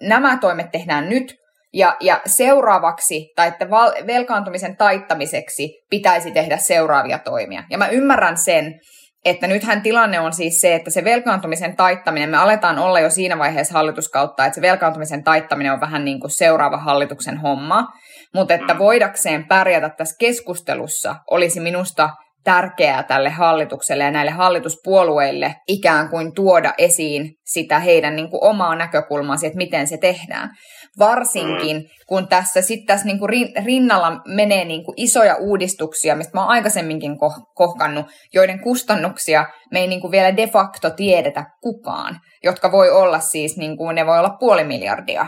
nämä 0.02 0.38
toimet 0.38 0.70
tehdään 0.70 1.08
nyt, 1.08 1.34
ja, 1.74 1.96
ja 2.00 2.20
seuraavaksi, 2.26 3.32
tai 3.36 3.48
että 3.48 3.70
val, 3.70 3.92
velkaantumisen 4.06 4.76
taittamiseksi 4.76 5.84
pitäisi 5.90 6.30
tehdä 6.30 6.56
seuraavia 6.56 7.18
toimia. 7.18 7.62
Ja 7.70 7.78
mä 7.78 7.88
ymmärrän 7.88 8.36
sen, 8.36 8.80
että 9.24 9.46
nythän 9.46 9.82
tilanne 9.82 10.20
on 10.20 10.32
siis 10.32 10.60
se, 10.60 10.74
että 10.74 10.90
se 10.90 11.04
velkaantumisen 11.04 11.76
taittaminen, 11.76 12.30
me 12.30 12.36
aletaan 12.36 12.78
olla 12.78 13.00
jo 13.00 13.10
siinä 13.10 13.38
vaiheessa 13.38 13.74
hallituskautta, 13.74 14.46
että 14.46 14.54
se 14.54 14.62
velkaantumisen 14.62 15.24
taittaminen 15.24 15.72
on 15.72 15.80
vähän 15.80 16.04
niin 16.04 16.20
kuin 16.20 16.30
seuraava 16.30 16.76
hallituksen 16.76 17.38
homma, 17.38 17.86
mutta 18.34 18.54
että 18.54 18.78
voidakseen 18.78 19.48
pärjätä 19.48 19.88
tässä 19.88 20.16
keskustelussa 20.18 21.16
olisi 21.30 21.60
minusta 21.60 22.10
tärkeää 22.44 23.02
tälle 23.02 23.30
hallitukselle 23.30 24.04
ja 24.04 24.10
näille 24.10 24.30
hallituspuolueille 24.30 25.54
ikään 25.68 26.08
kuin 26.08 26.34
tuoda 26.34 26.74
esiin 26.78 27.34
sitä 27.44 27.78
heidän 27.78 28.16
niin 28.16 28.30
kuin 28.30 28.44
omaa 28.44 28.74
näkökulmaansa, 28.74 29.46
että 29.46 29.56
miten 29.56 29.86
se 29.86 29.96
tehdään. 29.96 30.50
Varsinkin, 30.98 31.90
kun 32.06 32.28
tässä 32.28 32.62
sitten 32.62 32.86
tässä 32.86 33.06
niin 33.06 33.18
kuin 33.18 33.30
rinnalla 33.64 34.20
menee 34.26 34.64
niin 34.64 34.84
kuin 34.84 34.94
isoja 34.96 35.36
uudistuksia, 35.36 36.16
mistä 36.16 36.30
mä 36.34 36.40
oon 36.40 36.50
aikaisemminkin 36.50 37.12
koh- 37.12 37.52
kohkannut, 37.54 38.06
joiden 38.34 38.60
kustannuksia 38.60 39.46
me 39.72 39.80
ei 39.80 39.86
niin 39.86 40.00
kuin 40.00 40.10
vielä 40.10 40.36
de 40.36 40.46
facto 40.46 40.90
tiedetä 40.90 41.44
kukaan, 41.60 42.20
jotka 42.44 42.72
voi 42.72 42.90
olla 42.90 43.20
siis, 43.20 43.56
niin 43.56 43.76
kuin, 43.76 43.94
ne 43.94 44.06
voi 44.06 44.18
olla 44.18 44.36
puoli 44.40 44.64
miljardia 44.64 45.26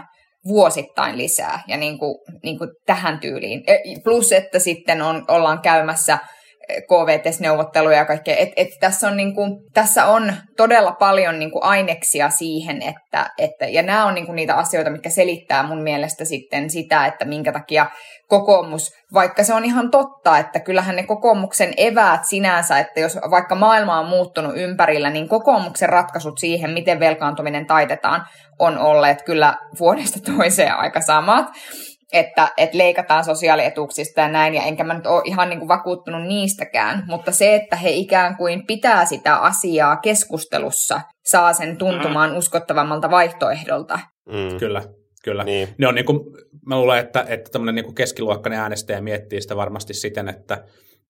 vuosittain 0.49 1.18
lisää 1.18 1.62
ja 1.66 1.76
niin 1.76 1.99
kuin, 1.99 2.14
niin 2.42 2.58
kuin 2.58 2.70
tähän 2.87 3.20
tyyliin. 3.20 3.62
E, 3.66 3.78
plus, 4.04 4.32
että 4.32 4.58
sitten 4.58 5.02
on, 5.02 5.25
ollaan 5.28 5.61
käymässä– 5.61 6.18
KVTS-neuvotteluja 6.68 7.96
ja 7.96 8.04
kaikkea. 8.04 8.37
Et, 8.37 8.52
et 8.56 8.68
tässä, 8.80 9.08
on 9.08 9.16
niinku, 9.16 9.42
tässä 9.75 10.06
on 10.06 10.32
todella 10.56 10.92
paljon 10.92 11.38
niinku 11.38 11.61
aineksia 11.62 12.30
siihen, 12.30 12.82
että, 12.82 13.30
että 13.38 13.66
ja 13.66 13.82
nämä 13.82 14.06
on 14.06 14.14
niinku 14.14 14.32
niitä 14.32 14.54
asioita, 14.54 14.90
mitkä 14.90 15.11
selittää 15.11 15.62
mun 15.62 15.82
mielestä 15.82 16.25
sitten 16.25 16.70
sitä, 16.70 17.06
että 17.06 17.25
minkä 17.25 17.52
takia 17.52 17.87
kokoomus, 18.28 18.92
vaikka 19.12 19.44
se 19.44 19.54
on 19.54 19.64
ihan 19.64 19.90
totta, 19.90 20.38
että 20.38 20.61
kyllähän 20.61 20.96
ne 20.96 21.02
kokoomuksen 21.02 21.75
eväät 21.76 22.25
sinänsä, 22.25 22.78
että 22.78 23.00
jos 23.00 23.18
vaikka 23.30 23.54
maailma 23.54 24.00
on 24.00 24.08
muuttunut 24.08 24.52
ympärillä, 24.56 25.11
niin 25.11 25.28
kokoomuksen 25.28 25.88
ratkaisut 25.88 26.38
siihen, 26.38 26.70
miten 26.70 27.00
velkaantuminen 27.00 27.66
taitetaan, 27.66 28.26
on 28.58 28.78
olleet 28.78 29.23
kyllä 29.23 29.54
vuodesta 29.78 30.20
toiseen 30.37 30.75
aika 30.75 31.00
samat 31.00 31.46
että, 32.18 32.52
että 32.56 32.78
leikataan 32.78 33.25
sosiaalietuuksista 33.25 34.20
ja 34.20 34.28
näin, 34.28 34.54
ja 34.54 34.62
enkä 34.62 34.85
mä 34.85 34.94
nyt 34.94 35.06
ole 35.06 35.23
ihan 35.25 35.49
niin 35.49 35.58
kuin 35.58 35.68
vakuuttunut 35.68 36.23
niistäkään, 36.23 37.04
mutta 37.06 37.32
se, 37.32 37.54
että 37.54 37.76
he 37.76 37.90
ikään 37.90 38.37
kuin 38.37 38.66
pitää 38.66 39.04
sitä 39.04 39.37
asiaa 39.37 39.96
keskustelussa, 39.96 41.00
saa 41.25 41.52
sen 41.52 41.76
tuntumaan 41.76 42.30
mm. 42.30 42.37
uskottavammalta 42.37 43.11
vaihtoehdolta. 43.11 43.99
Mm. 44.28 44.58
Kyllä, 44.58 44.82
kyllä. 45.25 45.44
Niin. 45.44 45.68
Ne 45.78 45.88
on 45.88 45.94
niin 45.94 46.06
kuin, 46.06 46.20
mä 46.66 46.78
luulen, 46.78 46.99
että, 46.99 47.25
että 47.28 47.50
tämmöinen 47.50 47.75
niin 47.75 47.85
kuin 47.85 47.94
keskiluokkainen 47.94 48.61
äänestäjä 48.61 49.00
miettii 49.00 49.40
sitä 49.40 49.56
varmasti 49.56 49.94
siten, 49.94 50.28
että, 50.28 50.64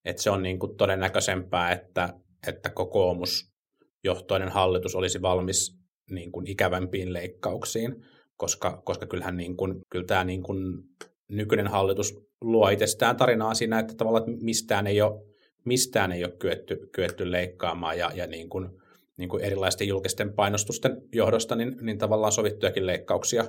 että 0.05 0.21
se 0.21 0.29
on 0.29 0.43
niin 0.43 0.59
kuin 0.59 0.77
todennäköisempää, 0.77 1.71
että, 1.71 2.09
että 2.47 2.69
kokoomusjohtoinen 2.69 4.49
hallitus 4.49 4.95
olisi 4.95 5.21
valmis 5.21 5.77
niin 6.09 6.31
kuin 6.31 6.47
ikävämpiin 6.47 7.13
leikkauksiin 7.13 7.95
koska, 8.37 8.81
koska 8.85 9.05
kyllähän 9.05 9.37
niin 9.37 9.57
kuin, 9.57 9.81
kyllä 9.89 10.05
tämä 10.05 10.23
niin 10.23 10.43
kuin 10.43 10.83
nykyinen 11.29 11.67
hallitus 11.67 12.27
luo 12.41 12.69
itsestään 12.69 13.17
tarinaa 13.17 13.53
siinä, 13.53 13.79
että 13.79 13.93
tavallaan 13.93 14.29
että 14.29 14.45
mistään 14.45 14.87
ei 14.87 15.01
ole, 15.01 15.21
mistään 15.65 16.11
ei 16.11 16.23
ole 16.23 16.33
kyetty, 16.39 16.89
kyetty 16.91 17.31
leikkaamaan 17.31 17.97
ja, 17.97 18.11
ja 18.15 18.27
niin 18.27 18.49
kuin, 18.49 18.69
niin 19.17 19.29
kuin 19.29 19.43
erilaisten 19.43 19.87
julkisten 19.87 20.33
painostusten 20.33 21.01
johdosta, 21.13 21.55
niin, 21.55 21.77
niin 21.81 21.97
tavallaan 21.97 22.31
sovittujakin 22.31 22.87
leikkauksia, 22.87 23.45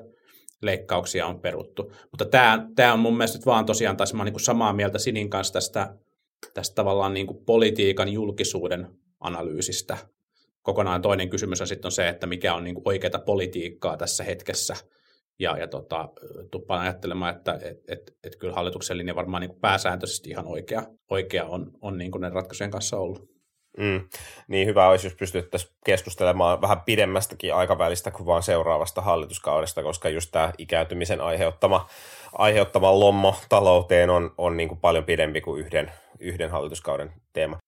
leikkauksia 0.62 1.26
on 1.26 1.40
peruttu. 1.40 1.92
Mutta 2.10 2.24
tämä, 2.24 2.68
tämä 2.74 2.92
on 2.92 2.98
mun 2.98 3.16
mielestä 3.16 3.46
vaan 3.46 3.66
tosiaan 3.66 3.96
taas 3.96 4.14
mä 4.14 4.24
niin 4.24 4.32
kuin 4.32 4.40
samaa 4.40 4.72
mieltä 4.72 4.98
Sinin 4.98 5.30
kanssa 5.30 5.52
tästä, 5.52 5.94
tästä 6.54 6.74
tavallaan 6.74 7.14
niin 7.14 7.26
kuin 7.26 7.44
politiikan 7.44 8.08
julkisuuden 8.08 8.88
analyysistä, 9.20 9.98
kokonaan 10.62 11.02
toinen 11.02 11.30
kysymys 11.30 11.60
on 11.60 11.66
sitten 11.66 11.90
se, 11.90 12.08
että 12.08 12.26
mikä 12.26 12.54
on 12.54 12.64
niin 12.64 12.74
kuin 12.74 12.88
oikeaa 12.88 13.20
politiikkaa 13.26 13.96
tässä 13.96 14.24
hetkessä. 14.24 14.74
Ja, 15.40 15.58
ja 15.58 15.68
tota, 15.68 16.08
tuppaan 16.50 16.80
ajattelemaan, 16.80 17.36
että 17.36 17.58
et, 17.62 17.78
et, 17.88 18.16
et 18.24 18.36
kyllä 18.36 18.54
hallituksen 18.54 18.98
linja 18.98 19.14
varmaan 19.14 19.40
niin 19.40 19.50
kuin 19.50 19.60
pääsääntöisesti 19.60 20.30
ihan 20.30 20.46
oikea, 20.46 20.82
oikea 21.10 21.44
on, 21.44 21.70
on 21.80 21.98
niin 21.98 22.10
ne 22.20 22.28
ratkaisujen 22.28 22.70
kanssa 22.70 22.96
ollut. 22.96 23.38
Mm. 23.78 24.08
Niin 24.48 24.66
hyvä 24.66 24.88
olisi, 24.88 25.06
jos 25.06 25.14
pystyttäisiin 25.14 25.72
keskustelemaan 25.84 26.60
vähän 26.60 26.80
pidemmästäkin 26.80 27.54
aikavälistä 27.54 28.10
kuin 28.10 28.26
vain 28.26 28.42
seuraavasta 28.42 29.00
hallituskaudesta, 29.00 29.82
koska 29.82 30.08
just 30.08 30.30
tämä 30.32 30.52
ikääntymisen 30.58 31.20
aiheuttama, 31.20 31.88
aiheuttama 32.32 33.00
lommo 33.00 33.36
talouteen 33.48 34.10
on, 34.10 34.34
on 34.38 34.56
niin 34.56 34.68
kuin 34.68 34.80
paljon 34.80 35.04
pidempi 35.04 35.40
kuin 35.40 35.60
yhden, 35.60 35.92
yhden 36.18 36.50
hallituskauden 36.50 37.12
teema. 37.32 37.58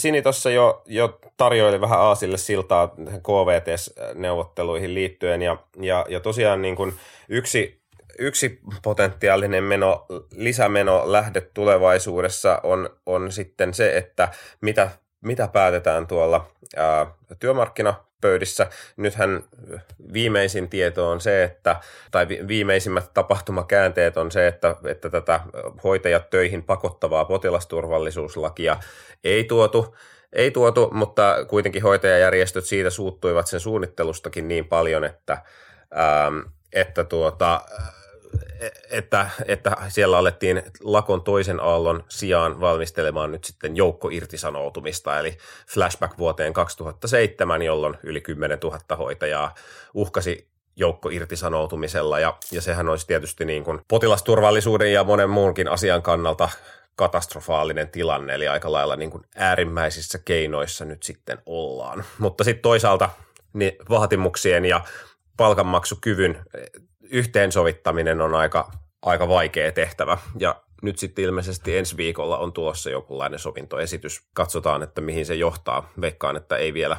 Sini 0.00 0.22
tuossa 0.22 0.50
jo, 0.50 0.82
jo 0.86 1.18
tarjoili 1.36 1.80
vähän 1.80 2.00
Aasille 2.00 2.38
siltaa 2.38 2.94
KVT-neuvotteluihin 3.22 4.94
liittyen 4.94 5.42
ja, 5.42 5.56
ja, 5.80 6.06
ja 6.08 6.20
tosiaan 6.20 6.62
niin 6.62 6.76
kuin 6.76 6.94
yksi, 7.28 7.80
yksi 8.18 8.60
potentiaalinen 8.82 9.64
meno, 9.64 10.06
lisämeno 10.30 11.12
lähde 11.12 11.40
tulevaisuudessa 11.40 12.60
on, 12.62 12.90
on 13.06 13.32
sitten 13.32 13.74
se, 13.74 13.96
että 13.96 14.28
mitä, 14.60 14.90
mitä 15.20 15.48
päätetään 15.48 16.06
tuolla 16.06 16.46
ää, 16.76 17.06
työmarkkina 17.38 17.94
pöydissä. 18.20 18.66
Nythän 18.96 19.44
viimeisin 20.12 20.68
tieto 20.68 21.10
on 21.10 21.20
se, 21.20 21.42
että, 21.42 21.76
tai 22.10 22.28
viimeisimmät 22.28 23.10
tapahtumakäänteet 23.14 24.16
on 24.16 24.30
se, 24.30 24.46
että, 24.46 24.76
että 24.84 25.10
tätä 25.10 25.40
hoitajat 25.84 26.30
töihin 26.30 26.62
pakottavaa 26.62 27.24
potilasturvallisuuslakia 27.24 28.76
ei 29.24 29.44
tuotu, 29.44 29.96
ei 30.32 30.50
tuotu, 30.50 30.90
mutta 30.92 31.44
kuitenkin 31.48 31.82
hoitajajärjestöt 31.82 32.64
siitä 32.64 32.90
suuttuivat 32.90 33.46
sen 33.46 33.60
suunnittelustakin 33.60 34.48
niin 34.48 34.68
paljon, 34.68 35.04
että, 35.04 35.32
ähm, 35.98 36.38
että 36.72 37.04
tuota, 37.04 37.60
että, 38.90 39.30
että 39.46 39.76
siellä 39.88 40.18
alettiin 40.18 40.62
lakon 40.80 41.22
toisen 41.22 41.60
aallon 41.60 42.04
sijaan 42.08 42.60
valmistelemaan 42.60 43.32
nyt 43.32 43.44
sitten 43.44 43.76
joukko 43.76 44.08
irtisanoutumista, 44.08 45.18
eli 45.18 45.38
flashback 45.68 46.18
vuoteen 46.18 46.52
2007, 46.52 47.62
jolloin 47.62 47.98
yli 48.02 48.20
10 48.20 48.58
000 48.62 48.96
hoitajaa 48.96 49.54
uhkasi 49.94 50.50
joukko 50.76 51.08
irtisanoutumisella, 51.08 52.20
ja, 52.20 52.36
ja 52.52 52.60
sehän 52.60 52.88
olisi 52.88 53.06
tietysti 53.06 53.44
niin 53.44 53.64
kuin 53.64 53.80
potilasturvallisuuden 53.88 54.92
ja 54.92 55.04
monen 55.04 55.30
muunkin 55.30 55.68
asian 55.68 56.02
kannalta 56.02 56.48
katastrofaalinen 56.96 57.88
tilanne, 57.88 58.34
eli 58.34 58.48
aika 58.48 58.72
lailla 58.72 58.96
niin 58.96 59.10
kuin 59.10 59.24
äärimmäisissä 59.36 60.18
keinoissa 60.24 60.84
nyt 60.84 61.02
sitten 61.02 61.38
ollaan. 61.46 62.04
Mutta 62.18 62.44
sitten 62.44 62.62
toisaalta 62.62 63.10
niin 63.52 63.72
vaatimuksien 63.88 64.64
ja 64.64 64.80
palkanmaksukyvyn 65.36 66.44
yhteensovittaminen 67.10 68.20
on 68.20 68.34
aika, 68.34 68.70
aika 69.02 69.28
vaikea 69.28 69.72
tehtävä. 69.72 70.18
Ja 70.38 70.62
nyt 70.82 70.98
sitten 70.98 71.24
ilmeisesti 71.24 71.78
ensi 71.78 71.96
viikolla 71.96 72.38
on 72.38 72.52
tulossa 72.52 72.90
jokinlainen 72.90 73.38
sovintoesitys. 73.38 74.28
Katsotaan, 74.34 74.82
että 74.82 75.00
mihin 75.00 75.26
se 75.26 75.34
johtaa. 75.34 75.88
Veikkaan, 76.00 76.36
että 76.36 76.56
ei 76.56 76.74
vielä, 76.74 76.96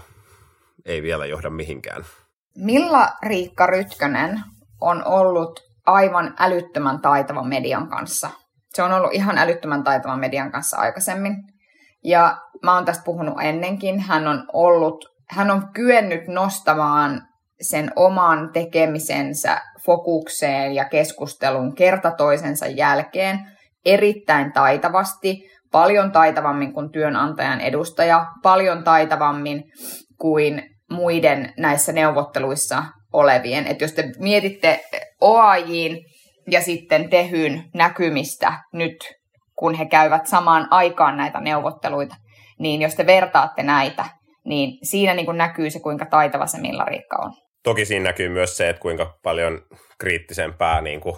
ei 0.86 1.02
vielä 1.02 1.26
johda 1.26 1.50
mihinkään. 1.50 2.06
Milla 2.58 3.10
Riikka 3.24 3.68
Rytkönen 3.68 4.42
on 4.82 5.08
ollut 5.08 5.60
aivan 5.86 6.36
älyttömän 6.40 7.02
taitava 7.02 7.44
median 7.44 7.90
kanssa. 7.90 8.30
Se 8.74 8.84
on 8.84 8.92
ollut 8.92 9.14
ihan 9.14 9.38
älyttömän 9.38 9.84
taitava 9.84 10.18
median 10.18 10.52
kanssa 10.52 10.78
aikaisemmin. 10.78 11.36
Ja 12.04 12.38
mä 12.64 12.76
oon 12.76 12.86
tästä 12.86 13.04
puhunut 13.04 13.36
ennenkin. 13.42 14.00
Hän 14.00 14.28
on 14.28 14.46
ollut, 14.54 15.06
hän 15.30 15.52
on 15.52 15.74
kyennyt 15.74 16.28
nostamaan 16.28 17.28
sen 17.62 17.92
oman 17.96 18.50
tekemisensä 18.54 19.62
fokukseen 19.86 20.76
ja 20.76 20.86
keskustelun 20.86 21.76
kerta 21.76 22.12
toisensa 22.12 22.68
jälkeen 22.68 23.40
erittäin 23.86 24.54
taitavasti, 24.54 25.50
paljon 25.72 26.12
taitavammin 26.12 26.74
kuin 26.74 26.92
työnantajan 26.92 27.62
edustaja, 27.62 28.26
paljon 28.44 28.84
taitavammin 28.84 29.64
kuin 30.18 30.64
muiden 30.92 31.54
näissä 31.58 31.92
neuvotteluissa 31.92 32.84
olevien. 33.14 33.68
Et 33.68 33.82
jos 33.82 33.92
te 33.92 34.12
mietitte 34.20 34.80
OAJin 35.22 36.06
ja 36.52 36.62
sitten 36.62 37.10
Tehyn 37.10 37.64
näkymistä 37.74 38.54
nyt, 38.74 38.98
kun 39.56 39.74
he 39.74 39.86
käyvät 39.86 40.28
samaan 40.28 40.68
aikaan 40.72 41.18
näitä 41.18 41.40
neuvotteluita, 41.40 42.16
niin 42.60 42.82
jos 42.82 42.96
te 42.96 43.06
vertaatte 43.06 43.64
näitä, 43.64 44.06
niin 44.46 44.78
siinä 44.84 45.14
niin 45.14 45.26
kuin 45.26 45.38
näkyy 45.38 45.70
se, 45.70 45.80
kuinka 45.80 46.06
taitava 46.06 46.48
se 46.48 46.62
Milla 46.62 46.86
Riikka 46.86 47.18
on. 47.22 47.34
Toki 47.64 47.86
siinä 47.86 48.04
näkyy 48.04 48.30
myös 48.30 48.58
se, 48.58 48.70
että 48.70 48.82
kuinka 48.82 49.18
paljon 49.24 49.62
kriittisempää 49.98 50.82
niin 50.82 51.02
kuin 51.02 51.16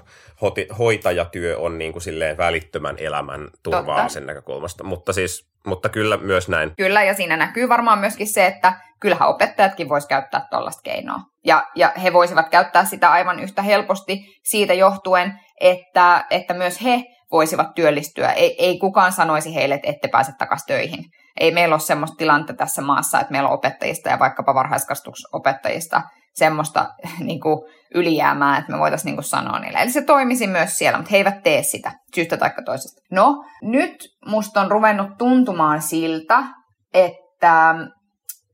hoitajatyö 0.79 1.57
on 1.59 1.77
niin 1.77 1.91
kuin 1.91 2.01
silleen 2.01 2.37
välittömän 2.37 2.95
elämän 2.99 3.47
turvaamisen 3.63 4.23
Totta. 4.23 4.33
näkökulmasta. 4.33 4.83
Mutta, 4.83 5.13
siis, 5.13 5.47
mutta 5.65 5.89
kyllä 5.89 6.17
myös 6.17 6.49
näin. 6.49 6.71
Kyllä, 6.77 7.03
ja 7.03 7.13
siinä 7.13 7.37
näkyy 7.37 7.69
varmaan 7.69 7.99
myöskin 7.99 8.27
se, 8.27 8.45
että 8.45 8.73
kyllähän 8.99 9.29
opettajatkin 9.29 9.89
voisi 9.89 10.07
käyttää 10.07 10.47
tuollaista 10.51 10.81
keinoa. 10.81 11.19
Ja, 11.45 11.67
ja 11.75 11.91
he 12.03 12.13
voisivat 12.13 12.49
käyttää 12.49 12.85
sitä 12.85 13.11
aivan 13.11 13.39
yhtä 13.39 13.61
helposti 13.61 14.19
siitä 14.43 14.73
johtuen, 14.73 15.33
että, 15.61 16.25
että 16.29 16.53
myös 16.53 16.83
he 16.83 17.03
voisivat 17.31 17.73
työllistyä. 17.75 18.31
Ei, 18.31 18.55
ei 18.65 18.79
kukaan 18.79 19.11
sanoisi 19.11 19.55
heille, 19.55 19.75
että 19.75 19.89
ette 19.89 20.07
pääse 20.07 20.31
takaisin 20.37 20.67
töihin. 20.67 21.05
Ei 21.39 21.51
meillä 21.51 21.75
ole 21.75 21.79
sellaista 21.79 22.17
tilannetta 22.17 22.53
tässä 22.53 22.81
maassa, 22.81 23.19
että 23.19 23.31
meillä 23.31 23.49
on 23.49 23.55
opettajista 23.55 24.09
ja 24.09 24.19
vaikkapa 24.19 24.53
varhaiskasvatusopettajista 24.53 26.01
semmoista 26.33 26.89
niin 27.19 27.39
kuin 27.39 27.59
ylijäämää, 27.95 28.57
että 28.57 28.71
me 28.71 28.79
voitaisiin 28.79 29.05
niin 29.05 29.15
kuin 29.15 29.23
sanoa 29.23 29.59
niille. 29.59 29.81
Eli 29.81 29.91
se 29.91 30.01
toimisi 30.01 30.47
myös 30.47 30.77
siellä, 30.77 30.97
mutta 30.97 31.11
he 31.11 31.17
eivät 31.17 31.43
tee 31.43 31.63
sitä 31.63 31.91
syystä 32.15 32.37
tai 32.37 32.51
toisesta. 32.65 33.01
No, 33.11 33.43
nyt 33.61 33.95
musta 34.25 34.61
on 34.61 34.71
ruvennut 34.71 35.17
tuntumaan 35.17 35.81
siltä, 35.81 36.43
että 36.93 37.75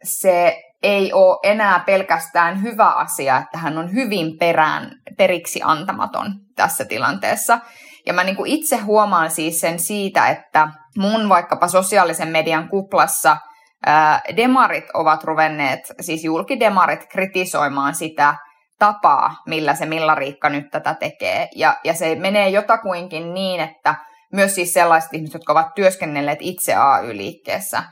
se 0.03 0.61
ei 0.83 1.13
ole 1.13 1.39
enää 1.43 1.79
pelkästään 1.79 2.61
hyvä 2.61 2.89
asia, 2.89 3.37
että 3.37 3.57
hän 3.57 3.77
on 3.77 3.93
hyvin 3.93 4.37
perään, 4.37 4.91
periksi 5.17 5.59
antamaton 5.63 6.33
tässä 6.55 6.85
tilanteessa. 6.85 7.59
Ja 8.05 8.13
mä 8.13 8.23
niin 8.23 8.35
kuin 8.35 8.51
itse 8.51 8.77
huomaan 8.77 9.31
siis 9.31 9.59
sen 9.59 9.79
siitä, 9.79 10.27
että 10.27 10.67
mun 10.97 11.29
vaikkapa 11.29 11.67
sosiaalisen 11.67 12.27
median 12.27 12.69
kuplassa 12.69 13.37
demarit 14.37 14.85
ovat 14.93 15.23
ruvenneet, 15.23 15.79
siis 16.01 16.23
julkidemarit, 16.23 17.05
kritisoimaan 17.11 17.95
sitä 17.95 18.35
tapaa, 18.79 19.35
millä 19.47 19.75
se 19.75 19.85
Milla 19.85 20.15
Riikka 20.15 20.49
nyt 20.49 20.69
tätä 20.71 20.93
tekee. 20.93 21.47
Ja, 21.55 21.77
ja 21.83 21.93
se 21.93 22.15
menee 22.15 22.49
jotakuinkin 22.49 23.33
niin, 23.33 23.61
että 23.61 23.95
myös 24.33 24.55
siis 24.55 24.73
sellaiset 24.73 25.13
ihmiset, 25.13 25.33
jotka 25.33 25.53
ovat 25.53 25.75
työskennelleet 25.75 26.39
itse 26.41 26.75
AY-liikkeessä, 26.75 27.83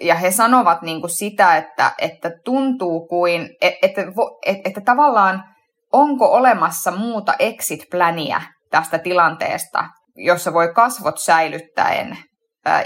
ja 0.00 0.14
he 0.14 0.30
sanovat 0.30 0.82
niin 0.82 1.00
kuin 1.00 1.10
sitä, 1.10 1.56
että, 1.56 1.92
että 1.98 2.30
tuntuu 2.44 3.06
kuin, 3.06 3.48
että, 3.60 3.78
että, 3.86 4.02
että, 4.46 4.68
että 4.68 4.80
tavallaan 4.80 5.44
onko 5.92 6.32
olemassa 6.32 6.90
muuta 6.90 7.34
exit-pläniä 7.38 8.42
tästä 8.70 8.98
tilanteesta, 8.98 9.84
jossa 10.16 10.52
voi 10.52 10.74
kasvot 10.74 11.18
säilyttäen 11.18 12.18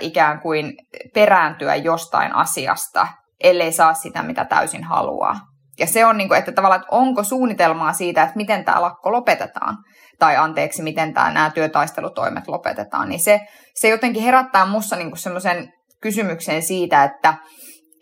ikään 0.01 0.41
kuin 0.41 0.73
perääntyä 1.15 1.75
jostain 1.75 2.35
asiasta, 2.35 3.09
ellei 3.41 3.73
saa 3.73 3.95
sitä, 3.95 4.23
mitä 4.23 4.45
täysin 4.45 4.85
haluaa. 4.85 5.41
Ja 5.79 5.87
se 5.87 6.07
on, 6.07 6.17
niin 6.17 6.35
että 6.35 6.53
tavallaan, 6.53 6.81
että 6.81 6.97
onko 6.97 7.23
suunnitelmaa 7.23 7.93
siitä, 7.93 8.23
että 8.23 8.37
miten 8.37 8.65
tämä 8.65 8.83
lakko 8.83 9.13
lopetetaan, 9.13 9.77
tai 10.19 10.37
anteeksi, 10.37 10.83
miten 10.83 11.15
tämä, 11.15 11.31
nämä 11.31 11.51
työtaistelutoimet 11.51 12.49
lopetetaan, 12.49 13.09
niin 13.09 13.21
se, 13.21 13.41
se 13.75 13.89
jotenkin 13.89 14.23
herättää 14.23 14.67
minussa 14.67 14.97
niin 14.97 15.17
semmoisen 15.17 15.73
kysymyksen 16.03 16.63
siitä, 16.63 17.05
että, 17.05 17.35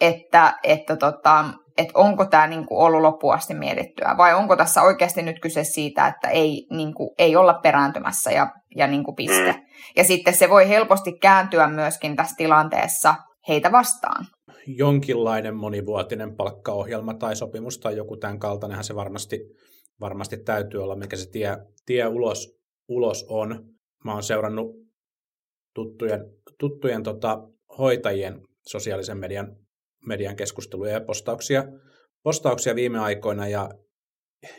että, 0.01 0.55
että, 0.63 0.97
tota, 0.97 1.45
että 1.79 1.93
onko 1.95 2.25
tämä 2.27 2.47
niin 2.47 2.67
kuin 2.67 2.79
ollut 2.79 3.01
loppuun 3.01 3.35
asti 3.35 3.55
mietittyä, 3.55 4.15
vai 4.17 4.35
onko 4.35 4.57
tässä 4.57 4.83
oikeasti 4.83 5.23
nyt 5.23 5.41
kyse 5.41 5.65
siitä, 5.65 6.07
että 6.07 6.29
ei, 6.29 6.67
niin 6.71 6.95
kuin, 6.95 7.11
ei 7.19 7.37
olla 7.37 7.55
perääntymässä 7.55 8.31
ja, 8.33 8.53
ja 8.77 8.87
niin 8.87 9.05
kuin 9.05 9.15
piste. 9.15 9.53
Mm. 9.53 9.63
Ja 9.97 10.05
sitten 10.05 10.35
se 10.35 10.51
voi 10.51 10.69
helposti 10.69 11.13
kääntyä 11.13 11.69
myöskin 11.69 12.17
tässä 12.17 12.35
tilanteessa 12.37 13.15
heitä 13.49 13.73
vastaan. 13.73 14.27
Jonkinlainen 14.67 15.57
monivuotinen 15.57 16.37
palkkaohjelma 16.37 17.15
tai 17.15 17.37
sopimus 17.37 17.79
tai 17.79 17.97
joku 17.97 18.17
tämän 18.17 18.39
kaltainenhan 18.39 18.85
se 18.85 18.95
varmasti, 18.95 19.41
varmasti 20.01 20.37
täytyy 20.37 20.83
olla, 20.83 20.97
mikä 20.97 21.17
se 21.17 21.31
tie, 21.31 21.57
tie 21.87 22.07
ulos, 22.07 22.59
ulos 22.89 23.27
on. 23.29 23.65
Mä 24.05 24.13
oon 24.13 24.23
seurannut 24.23 24.71
tuttujen, 25.75 26.21
tuttujen 26.59 27.03
tota, 27.03 27.39
hoitajien 27.79 28.41
sosiaalisen 28.67 29.19
median, 29.19 29.57
median 30.07 30.37
keskusteluja 30.37 30.93
ja 30.93 31.01
postauksia, 31.01 31.65
postauksia 32.23 32.75
viime 32.75 32.99
aikoina 32.99 33.49
ja, 33.49 33.71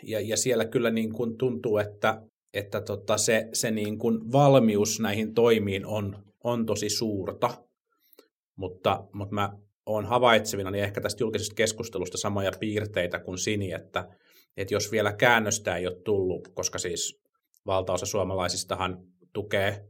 ja, 0.03 0.19
ja 0.21 0.38
siellä 0.38 0.65
kyllä 0.65 0.89
niin 0.89 1.13
kuin 1.13 1.38
tuntuu, 1.38 1.77
että, 1.77 2.21
että 2.53 2.81
tota 2.81 3.17
se, 3.17 3.49
se 3.53 3.71
niin 3.71 3.97
kuin 3.97 4.31
valmius 4.31 4.99
näihin 4.99 5.34
toimiin 5.34 5.86
on, 5.86 6.23
on 6.43 6.65
tosi 6.65 6.89
suurta, 6.89 7.49
mutta, 8.55 9.08
mutta 9.13 9.36
mä 9.36 9.58
olen 9.86 10.05
havaitsevina 10.05 10.71
niin 10.71 10.84
ehkä 10.84 11.01
tästä 11.01 11.23
julkisesta 11.23 11.55
keskustelusta 11.55 12.17
samoja 12.17 12.51
piirteitä 12.60 13.19
kuin 13.19 13.38
Sini, 13.38 13.71
että, 13.71 14.08
että 14.58 14.73
jos 14.73 14.91
vielä 14.91 15.13
käännöstä 15.13 15.75
ei 15.75 15.88
ole 15.88 16.01
tullut, 16.03 16.47
koska 16.47 16.79
siis 16.79 17.21
valtaosa 17.65 18.05
suomalaisistahan 18.05 19.03
tukee 19.34 19.86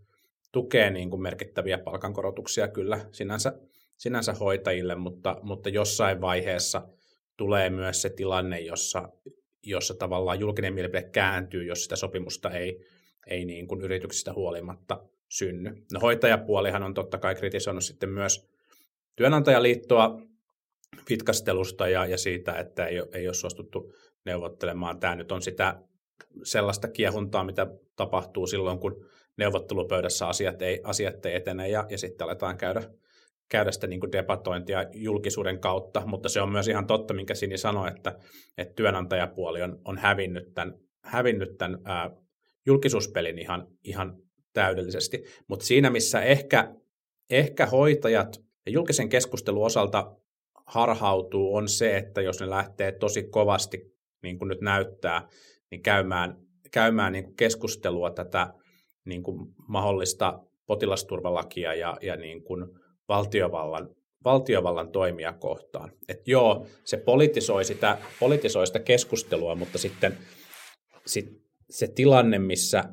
tukee 0.56 0.89
niin 0.89 1.10
kuin 1.10 1.22
merkittäviä 1.22 1.78
palkankorotuksia 1.78 2.68
kyllä 2.68 3.06
sinänsä, 3.12 3.54
sinänsä 3.98 4.34
hoitajille, 4.34 4.96
mutta, 4.96 5.38
mutta 5.42 5.70
jossain 5.70 6.22
vaiheessa 6.22 6.88
tulee 7.38 7.70
myös 7.70 8.02
se 8.02 8.10
tilanne, 8.10 8.60
jossa, 8.60 9.10
jossa 9.64 9.94
tavallaan 9.94 10.40
julkinen 10.40 10.74
mielipide 10.74 11.04
kääntyy, 11.04 11.64
jos 11.64 11.84
sitä 11.84 11.96
sopimusta 11.96 12.52
ei, 12.52 12.86
ei 13.28 13.46
niin 13.46 13.68
kuin 13.68 13.82
yrityksistä 13.82 14.34
huolimatta 14.34 15.04
synny. 15.30 15.86
No 15.94 16.00
hoitajapuolihan 16.00 16.84
on 16.84 16.94
totta 16.94 17.18
kai 17.18 17.36
kritisoinut 17.36 17.84
sitten 17.84 18.10
myös 18.10 18.50
työnantajaliittoa 19.16 20.22
vitkastelusta 21.10 21.88
ja, 21.88 22.06
ja 22.06 22.18
siitä, 22.18 22.54
että 22.54 22.86
ei, 22.86 23.02
ei 23.14 23.28
ole 23.28 23.34
suostuttu 23.34 23.94
neuvottelemaan. 24.26 25.00
Tämä 25.00 25.16
nyt 25.16 25.32
on 25.32 25.42
sitä 25.42 25.82
sellaista 26.44 26.88
kiehuntaa, 26.88 27.44
mitä 27.44 27.68
tapahtuu 27.96 28.48
silloin, 28.48 28.80
kun 28.80 29.06
neuvottelupöydässä 29.38 30.28
asiat 30.28 30.62
ei, 30.62 30.82
asiat 30.84 31.26
ei 31.26 31.36
etene 31.36 31.70
ja, 31.70 31.86
ja 31.90 31.98
sitten 31.98 32.26
aletaan 32.26 32.58
käydä, 32.58 32.84
käydä 33.50 33.72
sitä 33.72 33.88
niin 33.88 34.00
kuin 34.00 34.12
debatointia 34.12 34.86
julkisuuden 34.94 35.60
kautta, 35.60 36.04
mutta 36.06 36.30
se 36.30 36.42
on 36.42 36.52
myös 36.52 36.68
ihan 36.68 36.88
totta, 36.88 37.14
minkä 37.14 37.36
Sini 37.36 37.58
sanoi, 37.58 37.88
että, 37.88 38.20
että 38.58 38.74
työnantajapuoli 38.74 39.62
on, 39.62 39.82
on 39.86 39.98
hävinnyt 39.98 40.54
tämän, 40.54 40.74
hävinnyt 41.04 41.58
tämän 41.58 41.80
ää, 41.84 42.12
julkisuuspelin 42.66 43.40
ihan, 43.40 43.68
ihan 43.84 44.18
täydellisesti. 44.54 45.24
Mutta 45.48 45.66
siinä, 45.66 45.90
missä 45.90 46.22
ehkä, 46.22 46.76
ehkä 47.30 47.66
hoitajat 47.66 48.42
ja 48.66 48.72
julkisen 48.72 49.10
keskustelun 49.10 49.66
osalta 49.66 50.16
harhautuu, 50.66 51.56
on 51.56 51.70
se, 51.70 51.98
että 51.98 52.22
jos 52.22 52.40
ne 52.40 52.50
lähtee 52.50 52.92
tosi 52.92 53.24
kovasti, 53.24 53.96
niin 54.24 54.38
kuin 54.38 54.48
nyt 54.48 54.62
näyttää, 54.62 55.28
niin 55.72 55.82
käymään, 55.82 56.38
käymään 56.72 57.14
niin 57.14 57.24
kuin 57.24 57.36
keskustelua 57.36 58.12
tätä 58.12 58.54
niin 59.06 59.24
kuin 59.24 59.54
mahdollista 59.68 60.40
potilasturvalakia 60.66 61.74
ja, 61.74 61.98
ja 62.02 62.16
niin 62.16 62.44
kuin 62.44 62.66
valtiovallan, 63.10 63.89
valtiovallan 64.26 64.91
toimia 64.91 65.34
kohtaan. 65.34 65.91
Et 66.08 66.28
joo, 66.28 66.68
se 66.84 66.98
politisoi 66.98 67.65
sitä, 67.65 67.98
politisoi 68.20 68.68
sitä 68.68 68.80
keskustelua, 68.80 69.56
mutta 69.56 69.78
sitten 69.78 70.18
sit 71.06 71.46
se 71.70 71.88
tilanne, 71.88 72.39
missä, 72.39 72.84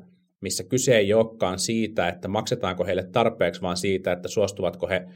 missä 0.41 0.63
kyse 0.63 0.97
ei 0.97 1.13
olekaan 1.13 1.59
siitä, 1.59 2.07
että 2.07 2.27
maksetaanko 2.27 2.85
heille 2.85 3.03
tarpeeksi, 3.03 3.61
vaan 3.61 3.77
siitä, 3.77 4.11
että 4.11 4.27
suostuvatko 4.27 4.87
he, 4.87 5.07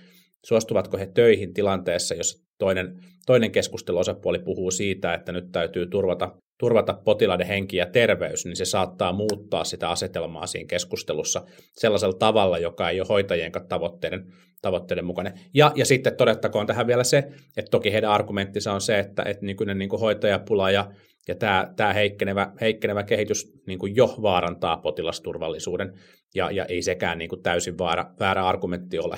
suostuvatko 0.45 0.97
he 0.97 1.05
töihin 1.05 1.53
tilanteessa, 1.53 2.15
jos 2.15 2.43
toinen, 2.57 2.99
toinen 3.25 3.51
keskusteluosapuoli 3.51 4.39
puhuu 4.39 4.71
siitä, 4.71 5.13
että 5.13 5.31
nyt 5.31 5.51
täytyy 5.51 5.88
turvata 5.88 6.31
turvata 6.60 6.93
potilaiden 6.93 7.47
henki 7.47 7.77
ja 7.77 7.86
terveys, 7.86 8.45
niin 8.45 8.55
se 8.55 8.65
saattaa 8.65 9.13
muuttaa 9.13 9.63
sitä 9.63 9.89
asetelmaa 9.89 10.47
siinä 10.47 10.67
keskustelussa 10.67 11.45
sellaisella 11.73 12.17
tavalla, 12.17 12.57
joka 12.57 12.89
ei 12.89 12.99
ole 12.99 13.07
hoitajien 13.10 13.51
tavoitteiden, 13.69 14.33
tavoitteiden 14.61 15.05
mukainen. 15.05 15.33
Ja, 15.53 15.71
ja 15.75 15.85
sitten 15.85 16.15
todettakoon 16.15 16.67
tähän 16.67 16.87
vielä 16.87 17.03
se, 17.03 17.17
että 17.57 17.71
toki 17.71 17.93
heidän 17.93 18.11
argumenttinsa 18.11 18.73
on 18.73 18.81
se, 18.81 18.99
että, 18.99 19.23
että 19.23 19.45
nykyinen 19.45 19.77
niin 19.77 19.89
kuin 19.89 19.99
hoitajapula 19.99 20.71
ja, 20.71 20.91
ja 21.27 21.35
tämä, 21.35 21.73
tämä 21.75 21.93
heikkenevä, 21.93 22.51
heikkenevä 22.61 23.03
kehitys 23.03 23.53
niin 23.67 23.79
kuin 23.79 23.95
jo 23.95 24.15
vaarantaa 24.21 24.77
potilasturvallisuuden, 24.77 25.93
ja, 26.35 26.51
ja 26.51 26.65
ei 26.65 26.81
sekään 26.81 27.17
niin 27.17 27.29
kuin 27.29 27.43
täysin 27.43 27.77
väärä, 27.77 28.05
väärä 28.19 28.47
argumentti 28.47 28.99
ole. 28.99 29.17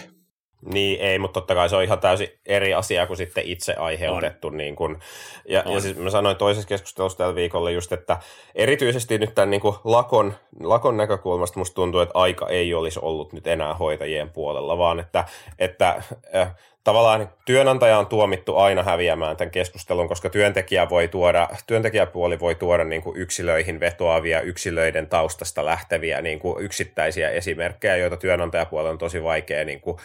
Niin, 0.65 1.01
ei, 1.01 1.19
mutta 1.19 1.39
totta 1.39 1.55
kai 1.55 1.69
se 1.69 1.75
on 1.75 1.83
ihan 1.83 1.99
täysin 1.99 2.29
eri 2.45 2.73
asia 2.73 3.07
kuin 3.07 3.17
sitten 3.17 3.43
itse 3.45 3.73
aiheutettu. 3.73 4.49
Niin 4.49 4.75
kuin, 4.75 4.99
ja, 5.47 5.63
ja 5.65 5.81
siis 5.81 5.97
mä 5.97 6.09
sanoin 6.09 6.37
toisessa 6.37 6.67
keskustelussa 6.67 7.17
tällä 7.17 7.35
viikolla 7.35 7.71
just, 7.71 7.91
että 7.91 8.17
erityisesti 8.55 9.17
nyt 9.17 9.35
tämän 9.35 9.49
niin 9.49 9.61
kuin 9.61 9.75
lakon, 9.83 10.33
lakon 10.59 10.97
näkökulmasta 10.97 11.59
musta 11.59 11.75
tuntuu, 11.75 12.01
että 12.01 12.19
aika 12.19 12.47
ei 12.47 12.73
olisi 12.73 12.99
ollut 13.01 13.33
nyt 13.33 13.47
enää 13.47 13.73
hoitajien 13.73 14.29
puolella, 14.29 14.77
vaan 14.77 14.99
että, 14.99 15.25
että 15.59 16.01
äh, 16.35 16.55
tavallaan 16.83 17.29
työnantaja 17.45 17.99
on 17.99 18.07
tuomittu 18.07 18.57
aina 18.57 18.83
häviämään 18.83 19.37
tämän 19.37 19.51
keskustelun, 19.51 20.07
koska 20.07 20.29
työntekijä 20.29 20.89
voi 20.89 21.07
tuoda, 21.07 21.49
työntekijäpuoli 21.67 22.39
voi 22.39 22.55
tuoda 22.55 22.83
niin 22.83 23.01
kuin 23.01 23.17
yksilöihin 23.17 23.79
vetoavia, 23.79 24.41
yksilöiden 24.41 25.07
taustasta 25.07 25.65
lähteviä 25.65 26.21
niin 26.21 26.39
kuin 26.39 26.63
yksittäisiä 26.63 27.29
esimerkkejä, 27.29 27.95
joita 27.97 28.17
työnantajapuolella 28.17 28.91
on 28.91 28.97
tosi 28.97 29.23
vaikea 29.23 29.65
niin 29.65 29.81
kuin 29.81 29.97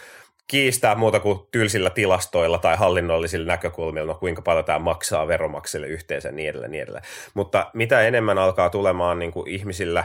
kiistää 0.47 0.95
muuta 0.95 1.19
kuin 1.19 1.39
tylsillä 1.51 1.89
tilastoilla 1.89 2.57
tai 2.57 2.77
hallinnollisilla 2.77 3.47
näkökulmilla, 3.47 4.13
no 4.13 4.19
kuinka 4.19 4.41
paljon 4.41 4.65
tämä 4.65 4.79
maksaa 4.79 5.27
veromaksille 5.27 5.87
yhteensä 5.87 6.31
niin 6.31 6.49
edelleen, 6.49 6.71
niin 6.71 6.83
edelleen. 6.83 7.03
Mutta 7.33 7.71
mitä 7.73 8.01
enemmän 8.01 8.37
alkaa 8.37 8.69
tulemaan 8.69 9.19
niin 9.19 9.31
kuin 9.31 9.49
ihmisillä 9.49 10.03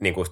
niin 0.00 0.14
kuin 0.14 0.26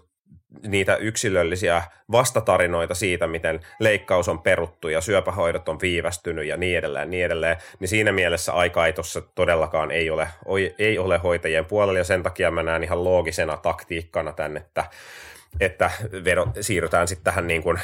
niitä 0.66 0.96
yksilöllisiä 0.96 1.82
vastatarinoita 2.12 2.94
siitä, 2.94 3.26
miten 3.26 3.60
leikkaus 3.80 4.28
on 4.28 4.38
peruttu 4.38 4.88
ja 4.88 5.00
syöpähoidot 5.00 5.68
on 5.68 5.80
viivästynyt 5.82 6.46
ja 6.46 6.56
niin 6.56 6.78
edelleen, 6.78 7.10
niin 7.10 7.24
edelleen, 7.24 7.56
niin 7.80 7.88
siinä 7.88 8.12
mielessä 8.12 8.52
aika 8.52 8.86
ei 8.86 8.92
tuossa 8.92 9.20
todellakaan 9.20 9.90
ei 9.90 10.10
ole, 10.10 10.28
ei 10.78 10.98
ole 10.98 11.18
hoitajien 11.18 11.64
puolella 11.64 11.98
ja 11.98 12.04
sen 12.04 12.22
takia 12.22 12.50
mä 12.50 12.62
näen 12.62 12.84
ihan 12.84 13.04
loogisena 13.04 13.56
taktiikkana 13.56 14.32
tänne, 14.32 14.60
että 14.60 14.84
että 15.60 15.90
vero, 16.24 16.46
siirrytään 16.60 17.08
sitten 17.08 17.24
tähän 17.24 17.46
niin 17.46 17.62
kuin 17.62 17.80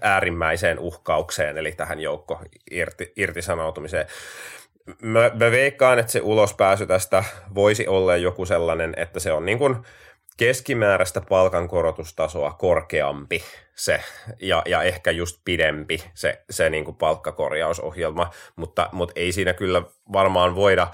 äärimmäiseen 0.00 0.78
uhkaukseen, 0.78 1.58
eli 1.58 1.72
tähän 1.72 2.00
joukko 2.00 2.40
irti, 2.70 3.12
irtisanoutumiseen. 3.16 4.06
Mä, 5.02 5.30
mä 5.40 5.50
veikkaan, 5.50 5.98
että 5.98 6.12
se 6.12 6.20
ulospääsy 6.20 6.86
tästä 6.86 7.24
voisi 7.54 7.88
olla 7.88 8.16
joku 8.16 8.46
sellainen, 8.46 8.94
että 8.96 9.20
se 9.20 9.32
on 9.32 9.46
niin 9.46 9.58
kuin 9.58 9.76
keskimääräistä 10.36 11.20
palkankorotustasoa 11.28 12.52
korkeampi 12.52 13.42
se, 13.74 14.00
ja, 14.40 14.62
ja 14.66 14.82
ehkä 14.82 15.10
just 15.10 15.40
pidempi 15.44 16.04
se, 16.14 16.44
se 16.50 16.70
niin 16.70 16.84
kuin 16.84 16.96
palkkakorjausohjelma, 16.96 18.30
mutta, 18.56 18.88
mutta 18.92 19.12
ei 19.16 19.32
siinä 19.32 19.52
kyllä 19.52 19.82
varmaan 20.12 20.54
voida 20.54 20.88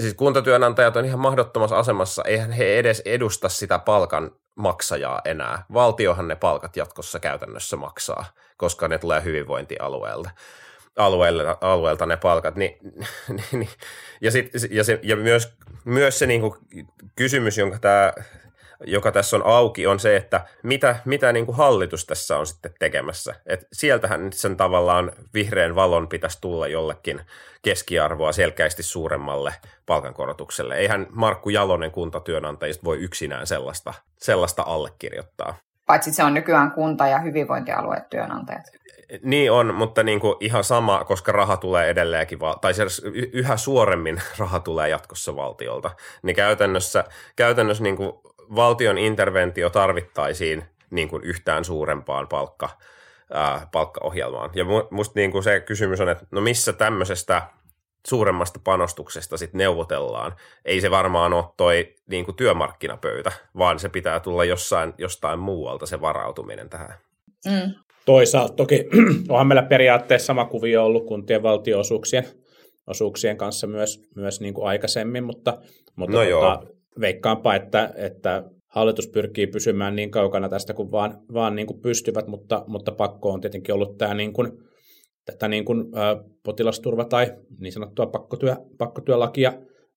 Siis 0.00 0.14
kuntatyönantajat 0.14 0.96
on 0.96 1.04
ihan 1.04 1.18
mahdottomassa 1.18 1.78
asemassa, 1.78 2.22
eihän 2.24 2.52
he 2.52 2.78
edes 2.78 3.02
edusta 3.04 3.48
sitä 3.48 3.78
palkan 3.78 4.30
maksajaa 4.54 5.20
enää. 5.24 5.64
Valtiohan 5.72 6.28
ne 6.28 6.36
palkat 6.36 6.76
jatkossa 6.76 7.20
käytännössä 7.20 7.76
maksaa, 7.76 8.24
koska 8.56 8.88
ne 8.88 8.98
tulee 8.98 9.24
hyvinvointialueelta. 9.24 10.30
Alueelta, 10.96 11.58
alueelta 11.60 12.06
ne 12.06 12.16
palkat. 12.16 12.56
Ni, 12.56 12.78
ni, 13.28 13.44
ni. 13.52 13.68
Ja, 14.20 14.30
sit, 14.30 14.50
ja, 14.70 14.84
se, 14.84 15.00
ja 15.02 15.16
myös, 15.16 15.56
myös 15.84 16.18
se 16.18 16.26
niinku 16.26 16.56
kysymys, 17.16 17.58
jonka 17.58 17.78
tämä 17.78 18.12
joka 18.86 19.12
tässä 19.12 19.36
on 19.36 19.46
auki, 19.46 19.86
on 19.86 20.00
se, 20.00 20.16
että 20.16 20.40
mitä, 20.62 20.96
mitä 21.04 21.32
niin 21.32 21.46
kuin 21.46 21.56
hallitus 21.56 22.06
tässä 22.06 22.38
on 22.38 22.46
sitten 22.46 22.74
tekemässä. 22.78 23.34
Et 23.46 23.66
sieltähän 23.72 24.24
nyt 24.24 24.32
sen 24.32 24.56
tavallaan 24.56 25.12
vihreän 25.34 25.74
valon 25.74 26.08
pitäisi 26.08 26.38
tulla 26.40 26.68
jollekin 26.68 27.20
keskiarvoa 27.62 28.32
selkeästi 28.32 28.82
suuremmalle 28.82 29.54
palkankorotukselle. 29.86 30.76
Eihän 30.76 31.06
Markku 31.10 31.50
Jalonen 31.50 31.90
kuntatyönantajista 31.90 32.84
voi 32.84 32.98
yksinään 32.98 33.46
sellaista, 33.46 33.94
sellaista 34.18 34.62
allekirjoittaa. 34.66 35.54
Paitsi 35.86 36.12
se 36.12 36.24
on 36.24 36.34
nykyään 36.34 36.70
kunta- 36.70 37.06
ja 37.06 37.18
hyvinvointialueet 37.18 38.10
työnantajat. 38.10 38.62
Niin 39.22 39.52
on, 39.52 39.74
mutta 39.74 40.02
niin 40.02 40.20
kuin 40.20 40.36
ihan 40.40 40.64
sama, 40.64 41.04
koska 41.04 41.32
raha 41.32 41.56
tulee 41.56 41.88
edelleenkin, 41.88 42.38
tai 42.60 42.72
yhä 43.32 43.56
suoremmin 43.56 44.22
raha 44.38 44.60
tulee 44.60 44.88
jatkossa 44.88 45.36
valtiolta. 45.36 45.90
Niin 46.22 46.36
käytännössä, 46.36 47.04
käytännössä 47.36 47.82
niin 47.82 47.96
kuin 47.96 48.12
valtion 48.54 48.98
interventio 48.98 49.70
tarvittaisiin 49.70 50.64
niin 50.90 51.08
kuin 51.08 51.24
yhtään 51.24 51.64
suurempaan 51.64 52.28
palkka, 52.28 52.68
ää, 53.32 53.66
palkkaohjelmaan. 53.72 54.50
Ja 54.54 54.64
musta 54.90 55.12
niin 55.20 55.32
kuin 55.32 55.44
se 55.44 55.60
kysymys 55.60 56.00
on, 56.00 56.08
että 56.08 56.26
no 56.30 56.40
missä 56.40 56.72
tämmöisestä 56.72 57.42
suuremmasta 58.06 58.60
panostuksesta 58.64 59.36
sitten 59.36 59.58
neuvotellaan. 59.58 60.32
Ei 60.64 60.80
se 60.80 60.90
varmaan 60.90 61.32
ole 61.32 61.44
toi 61.56 61.94
niin 62.06 62.24
kuin 62.24 62.36
työmarkkinapöytä, 62.36 63.32
vaan 63.58 63.78
se 63.78 63.88
pitää 63.88 64.20
tulla 64.20 64.44
jossain, 64.44 64.94
jostain 64.98 65.38
muualta 65.38 65.86
se 65.86 66.00
varautuminen 66.00 66.68
tähän. 66.68 66.94
Mm. 67.46 67.74
Toisaalta 68.06 68.54
toki 68.54 68.84
onhan 69.28 69.46
meillä 69.46 69.62
periaatteessa 69.62 70.26
sama 70.26 70.44
kuvio 70.44 70.84
ollut 70.84 71.06
kuntien 71.06 71.42
valtionosuuksien 71.42 72.24
osuuksien 72.86 73.36
kanssa 73.36 73.66
myös, 73.66 74.02
myös 74.16 74.40
niin 74.40 74.54
kuin 74.54 74.68
aikaisemmin, 74.68 75.24
mutta, 75.24 75.58
mutta 75.96 76.16
no 76.16 76.24
tota, 76.24 76.62
veikkaanpa, 77.00 77.54
että, 77.54 77.92
että 77.96 78.44
hallitus 78.66 79.08
pyrkii 79.08 79.46
pysymään 79.46 79.96
niin 79.96 80.10
kaukana 80.10 80.48
tästä 80.48 80.74
kuin 80.74 80.90
vaan, 80.90 81.18
vaan 81.32 81.56
niin 81.56 81.66
kuin 81.66 81.80
pystyvät, 81.80 82.26
mutta, 82.26 82.64
mutta 82.66 82.92
pakko 82.92 83.30
on 83.30 83.40
tietenkin 83.40 83.74
ollut 83.74 83.98
tämä 83.98 84.14
niin 84.14 84.32
kuin, 84.32 84.52
tätä 85.24 85.48
niin 85.48 85.64
kuin, 85.64 85.80
ä, 85.80 86.16
potilasturva- 86.48 87.08
tai 87.08 87.32
niin 87.60 87.72
sanottua 87.72 88.06
pakkotyö, 88.06 88.56
pakkotyölakia 88.78 89.52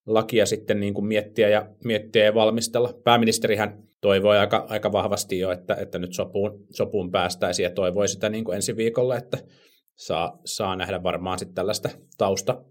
lakia 0.05 0.45
sitten 0.45 0.79
niin 0.79 0.93
kuin 0.93 1.05
miettiä, 1.05 1.49
ja, 1.49 1.69
miettiä 1.83 2.23
ja 2.23 2.33
valmistella. 2.33 2.93
Pääministerihän 3.03 3.83
toivoi 4.01 4.37
aika, 4.37 4.65
aika 4.69 4.91
vahvasti 4.91 5.39
jo, 5.39 5.51
että, 5.51 5.75
että 5.75 5.99
nyt 5.99 6.13
sopuun, 6.13 6.65
sopuun 6.69 7.11
päästäisiin 7.11 7.63
ja 7.63 7.71
toivoi 7.71 8.07
sitä 8.07 8.29
niin 8.29 8.43
kuin 8.43 8.55
ensi 8.55 8.77
viikolla, 8.77 9.17
että 9.17 9.37
saa, 9.95 10.39
saa 10.45 10.75
nähdä 10.75 11.03
varmaan 11.03 11.39
sitten 11.39 11.55
tällaista 11.55 11.89
tausta, 12.17 12.63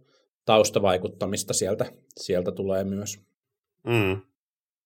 taustavaikuttamista 0.45 1.55
sieltä, 1.55 1.87
sieltä 2.21 2.53
tulee 2.53 2.85
myös. 2.85 3.34
Mm. 3.87 4.20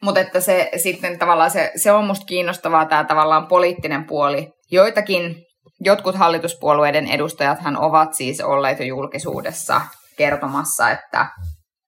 Mutta 0.02 0.20
että 0.20 0.40
se 0.40 0.70
sitten 0.76 1.18
tavallaan 1.18 1.50
se, 1.50 1.72
se 1.76 1.92
on 1.92 2.04
musta 2.04 2.26
kiinnostavaa 2.26 2.86
tämä 2.86 3.04
tavallaan 3.04 3.46
poliittinen 3.46 4.04
puoli. 4.04 4.52
Joitakin, 4.70 5.36
jotkut 5.80 6.14
hallituspuolueiden 6.14 7.06
edustajathan 7.06 7.76
ovat 7.76 8.14
siis 8.14 8.40
olleet 8.40 8.78
jo 8.78 8.86
julkisuudessa 8.86 9.80
kertomassa, 10.16 10.90
että 10.90 11.26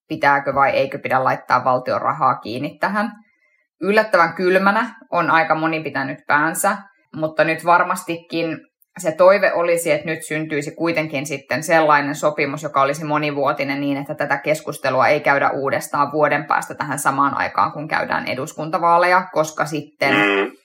pitääkö 0.08 0.54
vai 0.54 0.70
eikö 0.70 0.98
pidä 0.98 1.24
laittaa 1.24 1.64
valtion 1.64 2.02
rahaa 2.02 2.38
kiinni 2.38 2.78
tähän. 2.78 3.12
Yllättävän 3.80 4.34
kylmänä 4.34 4.94
on 5.12 5.30
aika 5.30 5.54
moni 5.54 5.82
pitänyt 5.82 6.18
päänsä, 6.26 6.76
mutta 7.16 7.44
nyt 7.44 7.64
varmastikin 7.64 8.58
se 8.98 9.12
toive 9.12 9.52
olisi, 9.52 9.90
että 9.92 10.06
nyt 10.06 10.22
syntyisi 10.22 10.70
kuitenkin 10.70 11.26
sitten 11.26 11.62
sellainen 11.62 12.14
sopimus, 12.14 12.62
joka 12.62 12.82
olisi 12.82 13.04
monivuotinen 13.04 13.80
niin, 13.80 13.96
että 13.96 14.14
tätä 14.14 14.36
keskustelua 14.36 15.08
ei 15.08 15.20
käydä 15.20 15.50
uudestaan 15.50 16.12
vuoden 16.12 16.44
päästä 16.44 16.74
tähän 16.74 16.98
samaan 16.98 17.36
aikaan, 17.36 17.72
kun 17.72 17.88
käydään 17.88 18.26
eduskuntavaaleja, 18.26 19.28
koska 19.32 19.66
sitten 19.66 20.14
mm 20.14 20.59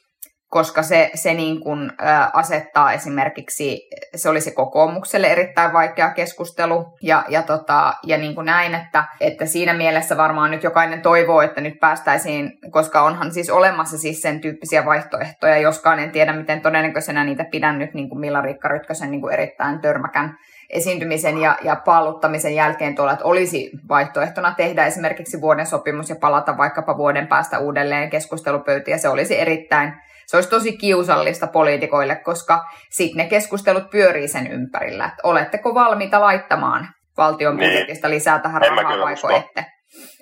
koska 0.55 0.83
se, 0.83 1.11
se 1.13 1.33
niin 1.33 1.59
kuin, 1.59 1.91
ä, 2.01 2.29
asettaa 2.33 2.93
esimerkiksi, 2.93 3.89
se 4.15 4.29
olisi 4.29 4.51
kokoomukselle 4.51 5.27
erittäin 5.27 5.73
vaikea 5.73 6.09
keskustelu. 6.09 6.85
Ja, 7.01 7.23
ja, 7.29 7.43
tota, 7.43 7.93
ja 8.03 8.17
niin 8.17 8.35
kuin 8.35 8.45
näin, 8.45 8.75
että, 8.75 9.03
että 9.19 9.45
siinä 9.45 9.73
mielessä 9.73 10.17
varmaan 10.17 10.51
nyt 10.51 10.63
jokainen 10.63 11.01
toivoo, 11.01 11.41
että 11.41 11.61
nyt 11.61 11.79
päästäisiin, 11.79 12.51
koska 12.71 13.01
onhan 13.01 13.31
siis 13.31 13.49
olemassa 13.49 13.97
siis 13.97 14.21
sen 14.21 14.41
tyyppisiä 14.41 14.85
vaihtoehtoja, 14.85 15.57
joskaan 15.57 15.99
en 15.99 16.11
tiedä 16.11 16.33
miten 16.33 16.61
todennäköisenä 16.61 17.23
niitä 17.23 17.45
pidän 17.51 17.79
nyt 17.79 17.93
niin 17.93 18.09
kuin 18.09 18.19
Milla-Riikka 18.19 18.67
Rytkösen 18.67 19.11
niin 19.11 19.21
kuin 19.21 19.33
erittäin 19.33 19.79
törmäkän 19.79 20.37
esiintymisen 20.69 21.37
ja, 21.37 21.57
ja 21.63 21.75
palluttamisen 21.75 22.55
jälkeen 22.55 22.95
tuolla, 22.95 23.13
että 23.13 23.25
olisi 23.25 23.71
vaihtoehtona 23.89 24.53
tehdä 24.57 24.85
esimerkiksi 24.85 25.41
vuoden 25.41 25.65
sopimus 25.65 26.09
ja 26.09 26.15
palata 26.15 26.57
vaikkapa 26.57 26.97
vuoden 26.97 27.27
päästä 27.27 27.59
uudelleen 27.59 28.09
keskustelupöytiin. 28.09 28.93
Ja 28.93 28.97
se 28.97 29.09
olisi 29.09 29.39
erittäin 29.39 29.93
se 30.27 30.37
olisi 30.37 30.49
tosi 30.49 30.77
kiusallista 30.77 31.47
poliitikoille, 31.47 32.15
koska 32.15 32.65
sitten 32.89 33.17
ne 33.17 33.29
keskustelut 33.29 33.89
pyörii 33.89 34.27
sen 34.27 34.47
ympärillä, 34.47 35.05
että 35.05 35.21
oletteko 35.23 35.73
valmiita 35.73 36.21
laittamaan 36.21 36.87
valtion 37.17 37.57
niin. 37.57 37.69
budjetista 37.69 38.09
lisää 38.09 38.39
tähän 38.39 38.63
en 38.63 38.71
rahaa 38.71 38.97
vai 38.97 39.35
ette. 39.35 39.65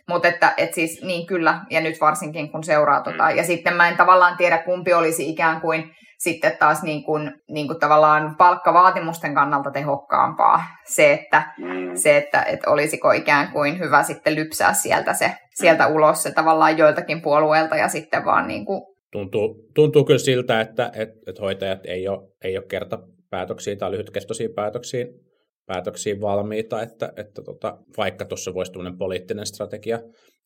Mutta 0.09 0.27
että 0.27 0.53
et 0.57 0.73
siis 0.73 1.01
niin 1.03 1.27
kyllä, 1.27 1.59
ja 1.69 1.81
nyt 1.81 2.01
varsinkin 2.01 2.51
kun 2.51 2.63
seuraa 2.63 2.99
mm. 2.99 3.03
tota, 3.03 3.31
ja 3.31 3.43
sitten 3.43 3.73
mä 3.73 3.87
en 3.87 3.97
tavallaan 3.97 4.37
tiedä 4.37 4.57
kumpi 4.57 4.93
olisi 4.93 5.29
ikään 5.29 5.61
kuin 5.61 5.91
sitten 6.17 6.57
taas 6.57 6.83
niin 6.83 7.03
kuin, 7.03 7.31
niin 7.49 7.67
kuin 7.67 7.79
tavallaan 7.79 8.35
palkkavaatimusten 8.37 9.35
kannalta 9.35 9.71
tehokkaampaa 9.71 10.63
se, 10.85 11.13
että, 11.13 11.43
mm. 11.57 11.95
se, 11.95 12.17
että, 12.17 12.41
että 12.41 12.69
olisiko 12.69 13.11
ikään 13.11 13.51
kuin 13.51 13.79
hyvä 13.79 14.03
sitten 14.03 14.35
lypsää 14.35 14.73
sieltä, 14.73 15.13
se, 15.13 15.33
sieltä 15.53 15.87
ulos 15.87 16.23
se 16.23 16.31
tavallaan 16.31 16.77
joiltakin 16.77 17.21
puolueelta 17.21 17.75
ja 17.75 17.87
sitten 17.87 18.25
vaan 18.25 18.47
niin 18.47 18.65
kuin 18.65 18.92
tuntuu, 19.13 19.69
tuntuu 19.75 20.03
kyllä 20.05 20.19
siltä, 20.19 20.61
että 20.61 20.91
et, 20.95 21.09
et 21.27 21.39
hoitajat 21.39 21.85
ei 21.85 22.07
ole, 22.07 22.29
ei 22.43 22.57
ole 22.57 22.65
kerta 22.65 22.99
päätöksiin 23.29 23.77
tai 23.77 23.91
lyhytkestoisiin 23.91 24.53
päätöksiin, 24.53 25.07
päätöksiin 25.65 26.21
valmiita, 26.21 26.81
että, 26.81 27.13
että 27.15 27.41
tota, 27.41 27.77
vaikka 27.97 28.25
tuossa 28.25 28.53
voisi 28.53 28.71
tämmöinen 28.71 28.97
poliittinen 28.97 29.45
strategia 29.45 29.99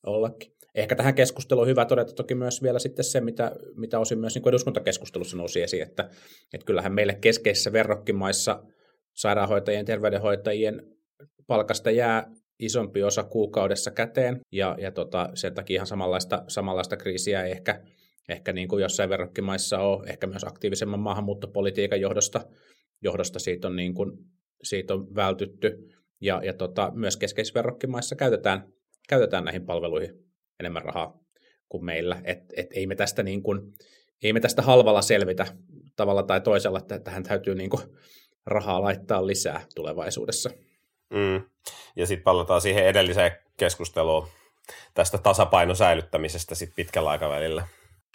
ollakin. 0.05 0.51
Ehkä 0.75 0.95
tähän 0.95 1.15
keskusteluun 1.15 1.63
on 1.63 1.69
hyvä 1.69 1.85
todeta 1.85 2.13
toki 2.13 2.35
myös 2.35 2.63
vielä 2.63 2.79
sitten 2.79 3.05
se, 3.05 3.21
mitä, 3.21 3.51
mitä 3.75 3.99
osin 3.99 4.19
myös 4.19 4.35
niin 4.35 4.49
eduskuntakeskustelussa 4.49 5.37
nousi 5.37 5.61
esiin, 5.61 5.83
että, 5.83 6.09
että 6.53 6.65
kyllähän 6.65 6.93
meille 6.93 7.15
keskeisissä 7.21 7.73
verrokkimaissa 7.73 8.63
sairaanhoitajien, 9.13 9.85
terveydenhoitajien 9.85 10.81
palkasta 11.47 11.91
jää 11.91 12.31
isompi 12.59 13.03
osa 13.03 13.23
kuukaudessa 13.23 13.91
käteen, 13.91 14.39
ja, 14.51 14.75
ja 14.79 14.91
tota, 14.91 15.29
sen 15.33 15.53
takia 15.53 15.75
ihan 15.75 15.87
samanlaista, 15.87 16.43
samanlaista 16.47 16.97
kriisiä 16.97 17.43
ei 17.43 17.51
ehkä, 17.51 17.81
ehkä 18.29 18.53
niin 18.53 18.67
kuin 18.67 18.81
jossain 18.81 19.09
verrokkimaissa 19.09 19.79
ole, 19.79 20.07
ehkä 20.07 20.27
myös 20.27 20.43
aktiivisemman 20.43 20.99
maahanmuuttopolitiikan 20.99 22.01
johdosta, 22.01 22.45
johdosta 23.01 23.39
siitä 23.39 23.67
on, 23.67 23.75
niin 23.75 23.93
kuin, 23.93 24.11
siitä 24.63 24.93
on 24.93 25.15
vältytty, 25.15 25.77
ja, 26.21 26.41
ja 26.43 26.53
tota, 26.53 26.91
myös 26.95 27.17
keskeisissä 27.17 27.57
verrokkimaissa 27.57 28.15
käytetään, 28.15 28.73
käytetään 29.09 29.45
näihin 29.45 29.65
palveluihin 29.65 30.13
enemmän 30.59 30.81
rahaa 30.81 31.19
kuin 31.69 31.85
meillä, 31.85 32.21
et, 32.23 32.39
et 32.57 32.67
ei 32.71 32.87
me 32.87 32.95
tästä 32.95 33.23
niin 33.23 33.43
kuin, 33.43 33.73
ei 34.23 34.33
me 34.33 34.39
tästä 34.39 34.61
halvalla 34.61 35.01
selvitä 35.01 35.45
tavalla 35.95 36.23
tai 36.23 36.41
toisella, 36.41 36.79
että 36.79 36.99
tähän 36.99 37.23
täytyy 37.23 37.55
niin 37.55 37.69
kuin 37.69 37.83
rahaa 38.45 38.81
laittaa 38.81 39.27
lisää 39.27 39.65
tulevaisuudessa. 39.75 40.49
Mm. 41.13 41.41
Ja 41.95 42.07
sitten 42.07 42.23
palataan 42.23 42.61
siihen 42.61 42.85
edelliseen 42.85 43.31
keskusteluun 43.57 44.27
tästä 44.93 45.17
tasapainon 45.17 45.75
säilyttämisestä 45.75 46.55
sit 46.55 46.69
pitkällä 46.75 47.09
aikavälillä. 47.09 47.67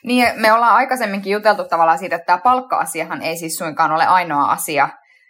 Niin, 0.04 0.28
me 0.36 0.52
ollaan 0.52 0.74
aikaisemminkin 0.74 1.32
juteltu 1.32 1.64
tavallaan 1.64 1.98
siitä, 1.98 2.16
että 2.16 2.26
tämä 2.26 2.38
palkka-asiahan 2.38 3.22
ei 3.22 3.36
siis 3.36 3.56
suinkaan 3.56 3.92
ole 3.92 4.06
ainoa 4.06 4.44
asia, 4.44 4.88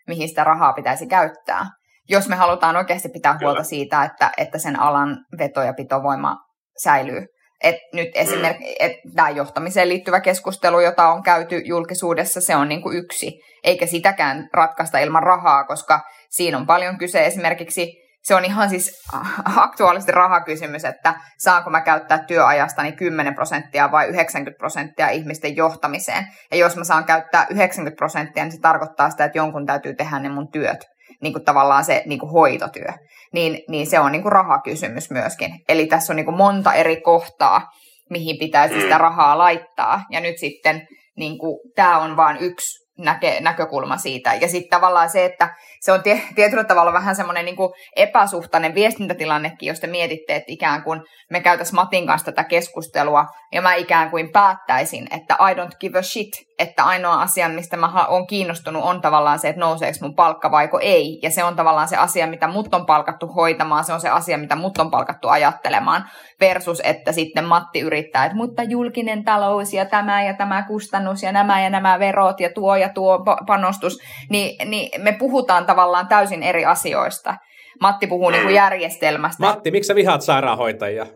mihin 0.08 0.28
sitä 0.28 0.44
rahaa 0.44 0.72
pitäisi 0.72 1.06
käyttää. 1.06 1.66
Jos 2.08 2.28
me 2.28 2.36
halutaan 2.36 2.76
oikeasti 2.76 3.08
pitää 3.08 3.32
huolta 3.32 3.54
Kyllä. 3.54 3.64
siitä, 3.64 4.04
että, 4.04 4.30
että 4.36 4.58
sen 4.58 4.80
alan 4.80 5.18
veto- 5.38 5.62
ja 5.62 5.74
pitovoima 5.74 6.36
säilyy. 6.82 7.26
Et 7.62 7.76
nyt 7.92 8.08
esimerkiksi 8.14 8.76
et 8.80 8.92
tämä 9.14 9.30
johtamiseen 9.30 9.88
liittyvä 9.88 10.20
keskustelu, 10.20 10.80
jota 10.80 11.08
on 11.08 11.22
käyty 11.22 11.58
julkisuudessa, 11.64 12.40
se 12.40 12.56
on 12.56 12.68
niinku 12.68 12.92
yksi, 12.92 13.40
eikä 13.64 13.86
sitäkään 13.86 14.48
ratkaista 14.52 14.98
ilman 14.98 15.22
rahaa, 15.22 15.64
koska 15.64 16.00
siinä 16.30 16.58
on 16.58 16.66
paljon 16.66 16.98
kyse 16.98 17.26
esimerkiksi 17.26 18.01
se 18.22 18.34
on 18.34 18.44
ihan 18.44 18.70
siis 18.70 19.02
aktuaalisesti 19.56 20.12
rahakysymys, 20.12 20.84
että 20.84 21.14
saanko 21.38 21.70
mä 21.70 21.80
käyttää 21.80 22.24
työajastani 22.24 22.92
10 22.92 23.34
prosenttia 23.34 23.92
vai 23.92 24.06
90 24.06 24.58
prosenttia 24.58 25.08
ihmisten 25.08 25.56
johtamiseen. 25.56 26.26
Ja 26.50 26.56
jos 26.56 26.76
mä 26.76 26.84
saan 26.84 27.04
käyttää 27.04 27.46
90 27.50 27.96
prosenttia, 27.96 28.44
niin 28.44 28.52
se 28.52 28.60
tarkoittaa 28.60 29.10
sitä, 29.10 29.24
että 29.24 29.38
jonkun 29.38 29.66
täytyy 29.66 29.94
tehdä 29.94 30.18
ne 30.18 30.28
mun 30.28 30.48
työt 30.52 30.92
niin 31.22 31.32
kuin 31.32 31.44
tavallaan 31.44 31.84
se 31.84 32.02
niin 32.06 32.18
kuin 32.18 32.32
hoitotyö, 32.32 32.92
niin, 33.32 33.62
niin 33.68 33.86
se 33.86 34.00
on 34.00 34.12
niin 34.12 34.22
kuin 34.22 34.32
rahakysymys 34.32 35.10
myöskin. 35.10 35.50
Eli 35.68 35.86
tässä 35.86 36.12
on 36.12 36.16
niin 36.16 36.24
kuin 36.24 36.36
monta 36.36 36.72
eri 36.72 37.00
kohtaa, 37.00 37.70
mihin 38.10 38.38
pitäisi 38.38 38.80
sitä 38.80 38.98
rahaa 38.98 39.38
laittaa. 39.38 40.02
Ja 40.10 40.20
nyt 40.20 40.38
sitten 40.38 40.86
niin 41.16 41.38
kuin, 41.38 41.58
tämä 41.74 41.98
on 41.98 42.16
vain 42.16 42.36
yksi 42.40 42.81
näke, 43.04 43.40
näkökulma 43.40 43.96
siitä. 43.96 44.34
Ja 44.34 44.48
sitten 44.48 44.70
tavallaan 44.70 45.10
se, 45.10 45.24
että 45.24 45.54
se 45.80 45.92
on 45.92 46.02
tietyllä 46.34 46.64
tavalla 46.64 46.92
vähän 46.92 47.16
semmoinen 47.16 47.44
niin 47.44 47.56
epäsuhtainen 47.96 48.74
viestintätilannekin, 48.74 49.66
jos 49.66 49.80
te 49.80 49.86
mietitte, 49.86 50.36
että 50.36 50.52
ikään 50.52 50.82
kuin 50.82 51.02
me 51.30 51.40
käytäisiin 51.40 51.74
Matin 51.74 52.06
kanssa 52.06 52.24
tätä 52.24 52.44
keskustelua, 52.44 53.26
ja 53.52 53.62
mä 53.62 53.74
ikään 53.74 54.10
kuin 54.10 54.32
päättäisin, 54.32 55.06
että 55.10 55.34
I 55.34 55.54
don't 55.54 55.76
give 55.80 55.98
a 55.98 56.02
shit, 56.02 56.30
että 56.62 56.84
ainoa 56.84 57.22
asia, 57.22 57.48
mistä 57.48 57.76
mä 57.76 58.06
oon 58.08 58.26
kiinnostunut, 58.26 58.84
on 58.84 59.00
tavallaan 59.00 59.38
se, 59.38 59.48
että 59.48 59.60
nouseeko 59.60 59.98
mun 60.00 60.14
palkka 60.14 60.50
vaiko 60.50 60.78
ei. 60.82 61.18
Ja 61.22 61.30
se 61.30 61.44
on 61.44 61.56
tavallaan 61.56 61.88
se 61.88 61.96
asia, 61.96 62.26
mitä 62.26 62.48
mut 62.48 62.74
on 62.74 62.86
palkattu 62.86 63.26
hoitamaan, 63.26 63.84
se 63.84 63.92
on 63.92 64.00
se 64.00 64.08
asia, 64.08 64.38
mitä 64.38 64.56
mut 64.56 64.78
on 64.78 64.90
palkattu 64.90 65.28
ajattelemaan, 65.28 66.04
versus 66.40 66.80
että 66.84 67.12
sitten 67.12 67.44
Matti 67.44 67.80
yrittää, 67.80 68.24
että 68.24 68.36
mutta 68.36 68.62
julkinen 68.62 69.24
talous 69.24 69.72
ja 69.72 69.84
tämä 69.84 70.24
ja 70.24 70.34
tämä 70.34 70.62
kustannus 70.62 71.22
ja 71.22 71.32
nämä 71.32 71.62
ja 71.62 71.70
nämä 71.70 71.98
verot 71.98 72.40
ja 72.40 72.50
tuo 72.54 72.76
ja 72.76 72.88
tuo 72.88 73.18
panostus, 73.46 73.98
niin, 74.30 74.70
niin 74.70 75.02
me 75.02 75.12
puhutaan 75.12 75.66
tavallaan 75.66 76.08
täysin 76.08 76.42
eri 76.42 76.64
asioista. 76.64 77.34
Matti 77.80 78.06
puhuu 78.06 78.30
niin 78.30 78.42
kuin 78.42 78.54
järjestelmästä. 78.54 79.46
Matti, 79.46 79.70
miksi 79.70 79.88
sä 79.88 79.94
vihaat 79.94 80.22
sairaanhoitajia? 80.22 81.06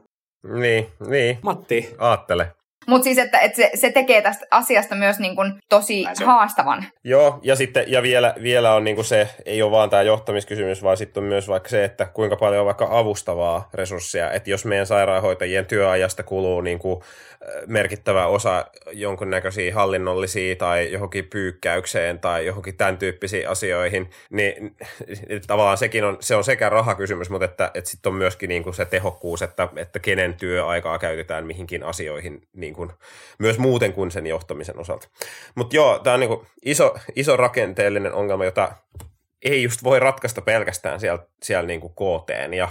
Niin, 0.60 0.86
niin. 1.08 1.38
Matti. 1.42 1.94
Aattele. 1.98 2.52
Mutta 2.86 3.04
siis, 3.04 3.18
että, 3.18 3.38
että 3.38 3.56
se, 3.56 3.70
se 3.74 3.90
tekee 3.90 4.22
tästä 4.22 4.46
asiasta 4.50 4.94
myös 4.94 5.18
niin 5.18 5.36
kuin 5.36 5.52
tosi 5.68 6.04
haastavan. 6.24 6.84
Joo, 7.04 7.40
ja 7.42 7.56
sitten 7.56 7.84
ja 7.86 8.02
vielä, 8.02 8.34
vielä 8.42 8.74
on 8.74 8.84
niin 8.84 8.96
kuin 8.96 9.04
se, 9.04 9.28
ei 9.46 9.62
ole 9.62 9.70
vaan 9.70 9.90
tämä 9.90 10.02
johtamiskysymys, 10.02 10.82
vaan 10.82 10.96
sitten 10.96 11.22
on 11.22 11.28
myös 11.28 11.48
vaikka 11.48 11.68
se, 11.68 11.84
että 11.84 12.06
kuinka 12.06 12.36
paljon 12.36 12.60
on 12.60 12.66
vaikka 12.66 12.88
avustavaa 12.90 13.68
resursseja. 13.74 14.32
Että 14.32 14.50
jos 14.50 14.64
meidän 14.64 14.86
sairaanhoitajien 14.86 15.66
työajasta 15.66 16.22
kuluu 16.22 16.60
niin 16.60 16.78
kuin 16.78 17.00
merkittävä 17.66 18.26
osa 18.26 18.66
jonkunnäköisiä 18.92 19.74
hallinnollisia 19.74 20.56
tai 20.56 20.92
johonkin 20.92 21.24
pyykkäykseen 21.24 22.18
tai 22.18 22.46
johonkin 22.46 22.76
tämän 22.76 22.98
tyyppisiin 22.98 23.48
asioihin, 23.48 24.10
niin 24.30 24.76
tavallaan 25.46 25.78
sekin 25.78 26.04
on, 26.04 26.16
se 26.20 26.36
on 26.36 26.44
sekä 26.44 26.68
rahakysymys, 26.68 27.30
mutta 27.30 27.44
että, 27.44 27.70
että 27.74 27.90
sitten 27.90 28.10
on 28.10 28.16
myöskin 28.16 28.48
niin 28.48 28.62
kuin 28.62 28.74
se 28.74 28.84
tehokkuus, 28.84 29.42
että, 29.42 29.68
että 29.76 29.98
kenen 29.98 30.34
työaikaa 30.34 30.98
käytetään 30.98 31.46
mihinkin 31.46 31.82
asioihin 31.82 32.42
niin 32.52 32.74
kuin, 32.76 32.92
myös 33.38 33.58
muuten 33.58 33.92
kuin 33.92 34.10
sen 34.10 34.26
johtamisen 34.26 34.78
osalta. 34.78 35.08
Mutta 35.54 35.76
joo, 35.76 35.98
tämä 35.98 36.14
on 36.14 36.20
niin 36.20 36.28
kuin 36.28 36.46
iso, 36.64 36.94
iso 37.16 37.36
rakenteellinen 37.36 38.12
ongelma, 38.12 38.44
jota 38.44 38.72
ei 39.42 39.62
just 39.62 39.84
voi 39.84 40.00
ratkaista 40.00 40.42
pelkästään 40.42 41.00
siellä, 41.00 41.26
siellä 41.42 41.66
niin 41.66 41.80
kuin 41.80 41.92
KTn 41.92 42.54
ja 42.54 42.68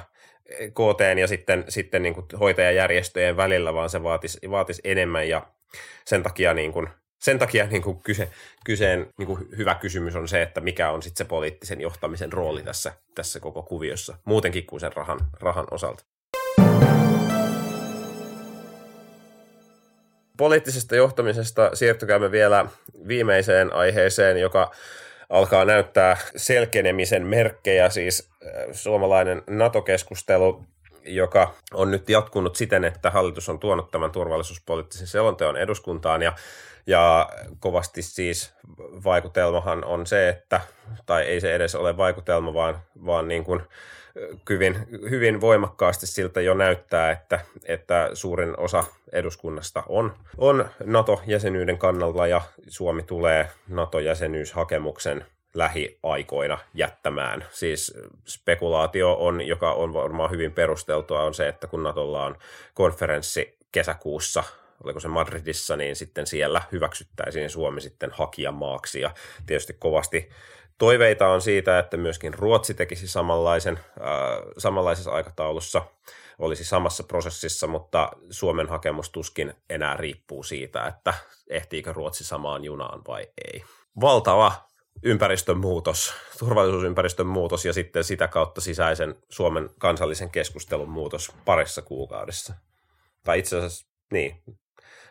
KT 0.69 1.19
ja 1.19 1.27
sitten, 1.27 1.65
sitten 1.69 2.03
niin 2.03 2.13
kuin 2.13 2.25
hoitajajärjestöjen 2.39 3.37
välillä, 3.37 3.73
vaan 3.73 3.89
se 3.89 4.03
vaatisi, 4.03 4.39
vaatisi 4.49 4.81
enemmän 4.83 5.29
ja 5.29 5.47
sen 6.05 6.23
takia, 6.23 6.53
niin 6.53 6.73
kuin, 6.73 6.87
sen 7.19 7.39
takia 7.39 7.67
niin 7.67 7.81
kuin 7.81 7.99
kyse, 8.01 8.31
kyseen 8.65 9.09
niin 9.17 9.27
kuin 9.27 9.39
hyvä 9.57 9.75
kysymys 9.75 10.15
on 10.15 10.27
se, 10.27 10.41
että 10.41 10.61
mikä 10.61 10.91
on 10.91 11.01
sitten 11.01 11.25
se 11.25 11.29
poliittisen 11.29 11.81
johtamisen 11.81 12.33
rooli 12.33 12.63
tässä, 12.63 12.93
tässä 13.15 13.39
koko 13.39 13.63
kuviossa, 13.63 14.17
muutenkin 14.25 14.65
kuin 14.65 14.79
sen 14.79 14.93
rahan, 14.93 15.19
rahan 15.39 15.67
osalta. 15.71 16.05
Poliittisesta 20.37 20.95
johtamisesta 20.95 21.69
siirtykäämme 21.73 22.31
vielä 22.31 22.65
viimeiseen 23.07 23.73
aiheeseen, 23.73 24.37
joka 24.37 24.71
alkaa 25.29 25.65
näyttää 25.65 26.17
selkenemisen 26.35 27.25
merkkejä, 27.25 27.89
siis 27.89 28.29
äh, 28.45 28.51
suomalainen 28.71 29.43
NATO-keskustelu, 29.47 30.63
joka 31.05 31.53
on 31.73 31.91
nyt 31.91 32.09
jatkunut 32.09 32.55
siten, 32.55 32.83
että 32.83 33.11
hallitus 33.11 33.49
on 33.49 33.59
tuonut 33.59 33.91
tämän 33.91 34.11
turvallisuuspoliittisen 34.11 35.07
selonteon 35.07 35.57
eduskuntaan 35.57 36.21
ja 36.21 36.33
ja 36.87 37.29
kovasti 37.59 38.01
siis 38.01 38.53
vaikutelmahan 39.03 39.85
on 39.85 40.07
se, 40.07 40.29
että, 40.29 40.61
tai 41.05 41.23
ei 41.23 41.41
se 41.41 41.55
edes 41.55 41.75
ole 41.75 41.97
vaikutelma, 41.97 42.53
vaan, 42.53 42.79
vaan 43.05 43.27
niin 43.27 43.43
kuin 43.43 43.61
hyvin, 44.49 44.75
hyvin 45.09 45.41
voimakkaasti 45.41 46.07
siltä 46.07 46.41
jo 46.41 46.53
näyttää, 46.53 47.11
että, 47.11 47.39
että 47.65 48.09
suurin 48.13 48.59
osa 48.59 48.83
eduskunnasta 49.11 49.83
on, 49.87 50.13
on 50.37 50.69
NATO-jäsenyyden 50.85 51.77
kannalla 51.77 52.27
ja 52.27 52.41
Suomi 52.67 53.03
tulee 53.03 53.49
NATO-jäsenyyshakemuksen 53.67 55.25
lähiaikoina 55.53 56.57
jättämään. 56.73 57.45
Siis 57.51 57.93
spekulaatio 58.25 59.13
on, 59.13 59.47
joka 59.47 59.71
on 59.71 59.93
varmaan 59.93 60.31
hyvin 60.31 60.51
perusteltua, 60.51 61.23
on 61.23 61.33
se, 61.33 61.47
että 61.47 61.67
kun 61.67 61.83
Natolla 61.83 62.25
on 62.25 62.35
konferenssi 62.73 63.57
kesäkuussa 63.71 64.43
oliko 64.83 64.99
se 64.99 65.07
Madridissa, 65.07 65.75
niin 65.75 65.95
sitten 65.95 66.27
siellä 66.27 66.61
hyväksyttäisiin 66.71 67.49
Suomi 67.49 67.81
sitten 67.81 68.11
hakijamaaksi. 68.11 69.01
Ja 69.01 69.11
tietysti 69.45 69.73
kovasti 69.73 70.29
toiveita 70.77 71.27
on 71.27 71.41
siitä, 71.41 71.79
että 71.79 71.97
myöskin 71.97 72.33
Ruotsi 72.33 72.73
tekisi 72.73 73.07
samanlaisen, 73.07 73.79
äh, 74.01 74.07
samanlaisessa 74.57 75.11
aikataulussa, 75.11 75.81
olisi 76.39 76.63
samassa 76.65 77.03
prosessissa, 77.03 77.67
mutta 77.67 78.11
Suomen 78.29 78.69
hakemus 78.69 79.09
tuskin 79.09 79.53
enää 79.69 79.97
riippuu 79.97 80.43
siitä, 80.43 80.85
että 80.87 81.13
ehtiikö 81.49 81.93
Ruotsi 81.93 82.23
samaan 82.23 82.63
junaan 82.63 83.01
vai 83.07 83.27
ei. 83.53 83.63
Valtava 84.01 84.51
ympäristön 85.03 85.57
muutos, 85.57 86.13
turvallisuusympäristön 86.39 87.27
muutos 87.27 87.65
ja 87.65 87.73
sitten 87.73 88.03
sitä 88.03 88.27
kautta 88.27 88.61
sisäisen 88.61 89.15
Suomen 89.29 89.69
kansallisen 89.79 90.29
keskustelun 90.29 90.89
muutos 90.89 91.31
parissa 91.45 91.81
kuukaudessa. 91.81 92.53
Tai 93.23 93.39
itse 93.39 93.57
asiassa, 93.57 93.87
niin, 94.11 94.43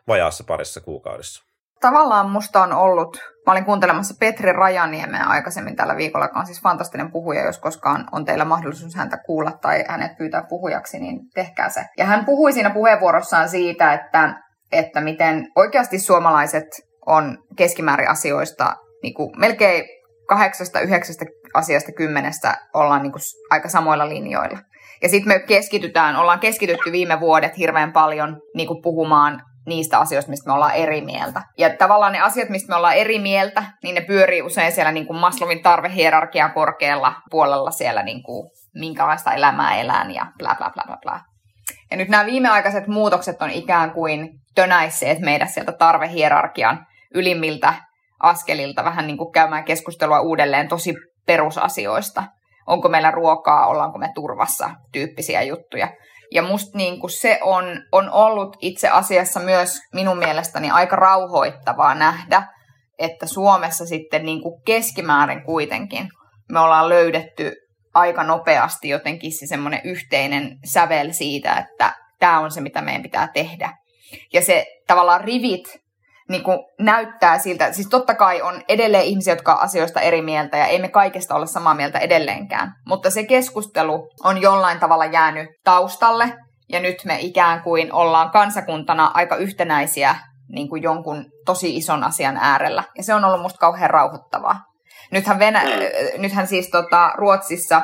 vajaassa 0.09 0.45
parissa 0.45 0.81
kuukaudessa. 0.81 1.45
Tavallaan 1.81 2.31
musta 2.31 2.63
on 2.63 2.73
ollut, 2.73 3.17
mä 3.47 3.53
olin 3.53 3.65
kuuntelemassa 3.65 4.15
Petri 4.21 4.53
Rajaniemeä 4.53 5.25
aikaisemmin 5.25 5.77
tällä 5.77 5.97
viikolla, 5.97 6.25
joka 6.25 6.41
on 6.41 6.47
siis 6.47 6.63
fantastinen 6.63 7.13
puhuja, 7.13 7.47
jos 7.47 7.59
koskaan 7.59 8.05
on 8.13 8.25
teillä 8.25 8.45
mahdollisuus 8.45 8.95
häntä 8.95 9.19
kuulla 9.27 9.53
tai 9.63 9.85
hänet 9.89 10.17
pyytää 10.19 10.45
puhujaksi, 10.49 10.99
niin 10.99 11.21
tehkää 11.35 11.69
se. 11.69 11.85
Ja 11.99 12.05
hän 12.05 12.25
puhui 12.25 12.53
siinä 12.53 12.71
puheenvuorossaan 12.71 13.49
siitä, 13.49 13.93
että, 13.93 14.35
että 14.73 15.01
miten 15.01 15.49
oikeasti 15.57 15.99
suomalaiset 15.99 16.67
on 17.07 17.39
keskimäärin 17.57 18.11
asioista 18.11 18.77
niin 19.03 19.15
kuin 19.15 19.31
melkein 19.41 19.85
kahdeksasta, 20.29 20.81
yhdeksästä 20.81 21.25
asiasta 21.55 21.93
kymmenestä 21.93 22.59
ollaan 22.75 23.03
niin 23.03 23.13
kuin 23.13 23.23
aika 23.51 23.69
samoilla 23.69 24.09
linjoilla. 24.09 24.59
Ja 25.03 25.09
sitten 25.09 25.29
me 25.29 25.39
keskitytään, 25.39 26.17
ollaan 26.17 26.41
keskitytty 26.41 26.93
viime 26.93 27.21
vuodet 27.21 27.59
hirveän 27.59 27.93
paljon 27.93 28.41
niin 28.55 28.69
kuin 28.69 28.83
puhumaan 28.83 29.43
niistä 29.67 29.99
asioista, 29.99 30.31
mistä 30.31 30.51
me 30.51 30.55
ollaan 30.55 30.75
eri 30.75 31.01
mieltä. 31.01 31.43
Ja 31.59 31.71
tavallaan 31.77 32.13
ne 32.13 32.21
asiat, 32.21 32.49
mistä 32.49 32.73
me 32.73 32.77
ollaan 32.77 32.97
eri 32.97 33.19
mieltä, 33.19 33.63
niin 33.83 33.95
ne 33.95 34.01
pyörii 34.01 34.43
usein 34.43 34.73
siellä 34.73 34.93
niin 34.93 35.07
kuin 35.07 35.17
Maslovin 35.17 35.63
tarvehierarkian 35.63 36.53
korkealla 36.53 37.15
puolella 37.31 37.71
siellä, 37.71 38.03
niin 38.03 38.23
kuin, 38.23 38.51
minkälaista 38.75 39.33
elämää 39.33 39.77
elään 39.77 40.15
ja 40.15 40.27
bla 40.39 40.55
bla 40.55 40.71
bla 40.71 40.83
bla 40.87 40.97
bla. 41.03 41.21
Ja 41.91 41.97
nyt 41.97 42.09
nämä 42.09 42.27
viimeaikaiset 42.27 42.87
muutokset 42.87 43.43
on 43.43 43.51
ikään 43.51 43.91
kuin 43.91 44.31
tönäisseet 44.55 45.19
meidät 45.19 45.51
sieltä 45.51 45.73
tarvehierarkian 45.73 46.87
ylimmiltä 47.15 47.75
askelilta 48.21 48.85
vähän 48.85 49.07
niin 49.07 49.19
kuin 49.19 49.33
käymään 49.33 49.65
keskustelua 49.65 50.21
uudelleen 50.21 50.69
tosi 50.69 50.95
perusasioista. 51.27 52.25
Onko 52.67 52.89
meillä 52.89 53.11
ruokaa, 53.11 53.67
ollaanko 53.67 53.99
me 53.99 54.11
turvassa, 54.15 54.71
tyyppisiä 54.93 55.43
juttuja. 55.43 55.89
Ja 56.33 56.43
musta 56.43 56.79
niin 56.79 57.01
kuin 57.01 57.11
se 57.11 57.39
on, 57.43 57.65
on 57.93 58.11
ollut 58.11 58.57
itse 58.61 58.89
asiassa 58.89 59.41
myös 59.41 59.81
minun 59.93 60.19
mielestäni 60.19 60.71
aika 60.71 60.97
rauhoittavaa 60.97 61.95
nähdä, 61.95 62.43
että 62.99 63.27
Suomessa 63.27 63.87
sitten 63.87 64.25
niin 64.25 64.43
kuin 64.43 64.63
keskimäärin 64.65 65.45
kuitenkin 65.45 66.09
me 66.53 66.61
ollaan 66.61 66.89
löydetty 66.89 67.53
aika 67.95 68.25
nopeasti 68.25 68.89
jotenkin 68.89 69.33
se 69.33 69.47
semmoinen 69.47 69.81
yhteinen 69.85 70.59
sävel 70.65 71.13
siitä, 71.13 71.57
että 71.57 71.95
tämä 72.19 72.41
on 72.41 72.51
se, 72.51 72.61
mitä 72.61 72.83
meidän 72.83 73.03
pitää 73.03 73.29
tehdä. 73.35 73.77
Ja 74.33 74.41
se 74.41 74.67
tavallaan 74.87 75.21
rivit 75.21 75.84
niin 76.29 76.43
kuin 76.43 76.59
näyttää 76.81 77.39
siltä, 77.39 77.73
siis 77.73 77.89
totta 77.89 78.15
kai 78.15 78.43
on 78.43 78.63
edelleen 78.69 79.05
ihmisiä, 79.05 79.33
jotka 79.33 79.55
on 79.55 79.61
asioista 79.61 80.01
eri 80.01 80.23
mieltä 80.23 80.57
ja 80.57 80.67
ei 80.67 80.79
me 80.79 80.89
kaikesta 80.89 81.35
olla 81.35 81.47
samaa 81.47 81.75
mieltä 81.75 81.99
edelleenkään, 81.99 82.73
mutta 82.87 83.11
se 83.11 83.25
keskustelu 83.25 84.09
on 84.25 84.43
jollain 84.43 84.81
tavalla 84.81 85.05
jäänyt 85.05 85.49
taustalle 85.65 86.33
ja 86.73 86.81
nyt 86.81 87.05
me 87.05 87.19
ikään 87.21 87.63
kuin 87.63 87.93
ollaan 87.93 88.31
kansakuntana 88.31 89.11
aika 89.15 89.37
yhtenäisiä 89.37 90.17
niin 90.49 90.69
kuin 90.69 90.83
jonkun 90.83 91.25
tosi 91.47 91.77
ison 91.77 92.05
asian 92.05 92.37
äärellä 92.37 92.85
ja 92.97 93.03
se 93.03 93.15
on 93.15 93.25
ollut 93.25 93.43
musta 93.43 93.59
kauhean 93.59 93.91
rauhoittavaa. 93.91 94.61
Nythän, 95.11 95.39
Venä- 95.39 95.63
mm. 95.63 96.23
nythän 96.23 96.47
siis 96.47 96.71
tota, 96.71 97.13
Ruotsissa 97.17 97.83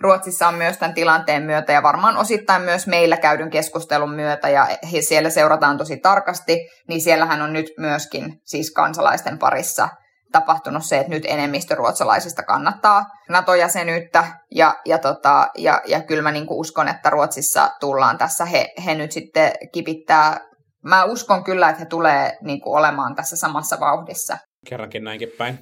Ruotsissa 0.00 0.48
on 0.48 0.54
myös 0.54 0.78
tämän 0.78 0.94
tilanteen 0.94 1.42
myötä 1.42 1.72
ja 1.72 1.82
varmaan 1.82 2.16
osittain 2.16 2.62
myös 2.62 2.86
meillä 2.86 3.16
käydyn 3.16 3.50
keskustelun 3.50 4.10
myötä 4.10 4.48
ja 4.48 4.68
siellä 5.00 5.30
seurataan 5.30 5.78
tosi 5.78 5.96
tarkasti, 5.96 6.68
niin 6.88 7.00
siellähän 7.00 7.42
on 7.42 7.52
nyt 7.52 7.66
myöskin 7.78 8.40
siis 8.44 8.72
kansalaisten 8.72 9.38
parissa 9.38 9.88
tapahtunut 10.32 10.84
se, 10.84 10.98
että 10.98 11.10
nyt 11.10 11.24
enemmistö 11.26 11.74
ruotsalaisista 11.74 12.42
kannattaa 12.42 13.04
NATO-jäsenyyttä 13.28 14.24
ja, 14.54 14.74
ja, 14.86 14.98
tota, 14.98 15.48
ja, 15.58 15.82
ja 15.86 16.02
kyllä 16.02 16.22
mä 16.22 16.32
niin 16.32 16.46
uskon, 16.50 16.88
että 16.88 17.10
Ruotsissa 17.10 17.70
tullaan 17.80 18.18
tässä, 18.18 18.44
he, 18.44 18.68
he 18.86 18.94
nyt 18.94 19.12
sitten 19.12 19.52
kipittää, 19.72 20.40
mä 20.84 21.04
uskon 21.04 21.44
kyllä, 21.44 21.68
että 21.68 21.80
he 21.80 21.86
tulee 21.86 22.38
niin 22.42 22.60
olemaan 22.64 23.14
tässä 23.14 23.36
samassa 23.36 23.80
vauhdissa. 23.80 24.38
Kerrankin 24.66 25.04
näinkin 25.04 25.32
päin. 25.38 25.58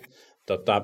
Tota, 0.47 0.83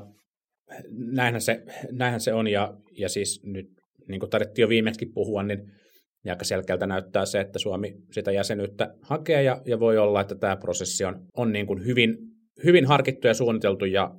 näinhän, 0.90 1.40
se, 1.40 1.64
näinhän 1.90 2.20
se 2.20 2.32
on, 2.32 2.48
ja, 2.48 2.74
ja 2.92 3.08
siis 3.08 3.42
nyt, 3.44 3.70
niin 4.08 4.20
kuin 4.20 4.30
tarvittiin 4.30 4.62
jo 4.62 4.68
viimeksi 4.68 5.06
puhua, 5.06 5.42
niin 5.42 5.72
aika 6.30 6.44
selkeältä 6.44 6.86
näyttää 6.86 7.26
se, 7.26 7.40
että 7.40 7.58
Suomi 7.58 7.94
sitä 8.12 8.32
jäsenyyttä 8.32 8.94
hakee, 9.02 9.42
ja, 9.42 9.62
ja 9.66 9.80
voi 9.80 9.98
olla, 9.98 10.20
että 10.20 10.34
tämä 10.34 10.56
prosessi 10.56 11.04
on, 11.04 11.26
on 11.36 11.52
niin 11.52 11.66
kuin 11.66 11.84
hyvin, 11.84 12.18
hyvin 12.64 12.86
harkittu 12.86 13.26
ja 13.26 13.34
suunniteltu 13.34 13.84
ja, 13.84 14.14